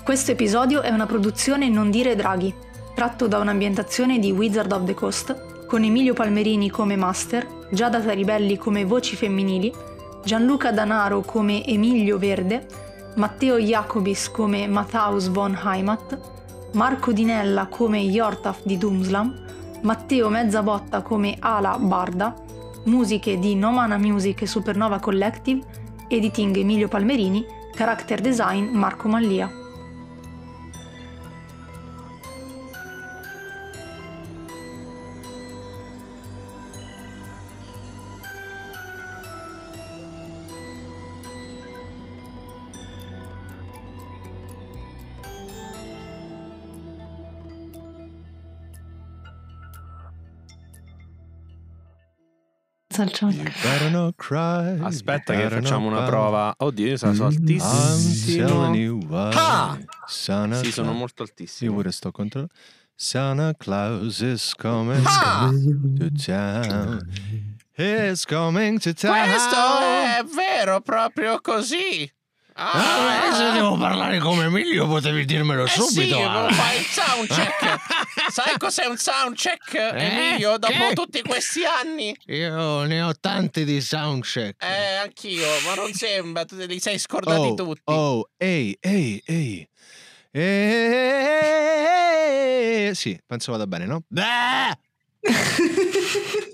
[0.02, 2.54] Questo episodio è una produzione Non dire draghi,
[2.94, 8.58] tratto da un'ambientazione di Wizard of the Coast, con Emilio Palmerini come master, Giada Taribelli
[8.58, 9.72] come voci femminili,
[10.24, 12.66] Gianluca Danaro come Emilio Verde,
[13.16, 16.18] Matteo Jacobis come Mathaus von Heimat,
[16.72, 19.44] Marco Dinella come Yortaf di Doomslam,
[19.82, 22.34] Matteo Mezzabotta come Ala Barda,
[22.84, 25.62] musiche di Nomana Music e Supernova Collective,
[26.08, 27.44] editing Emilio Palmerini,
[27.74, 29.63] character design Marco Mallia.
[53.08, 53.62] Forza il You chunk.
[53.62, 54.76] better not cry.
[54.76, 56.54] you Aspetta che better facciamo not una prova.
[56.58, 58.46] Oddio, io sono I'm altissimo.
[58.46, 59.30] telling you why.
[59.34, 59.78] Ah!
[60.06, 61.74] Santa Sì, sono Claus- molto Io altissimo.
[61.74, 62.54] pure sto controllando.
[62.96, 65.50] Santa Claus is coming Ah!
[65.98, 67.08] to town.
[67.76, 69.28] Is coming to town.
[69.28, 72.08] Questo è vero, proprio così.
[72.56, 76.14] Ah, se devo parlare come Emilio potevi dirmelo Eh subito.
[76.14, 76.48] sì, ah.
[76.52, 77.80] fai il soundcheck.
[78.30, 80.94] Sai cos'è un soundcheck, Emilio, dopo Che?
[80.94, 82.16] tutti questi anni?
[82.26, 84.62] Io ne ho tanti di soundcheck.
[84.62, 87.80] Eh, anch'io, ma non sembra, tu te li sei scordati oh, tutti.
[87.86, 89.68] Oh, ehi, ehi, ehi.
[90.30, 90.92] Eh,
[92.94, 94.02] sì, penso vada bene, no?
[94.08, 94.78] Beh!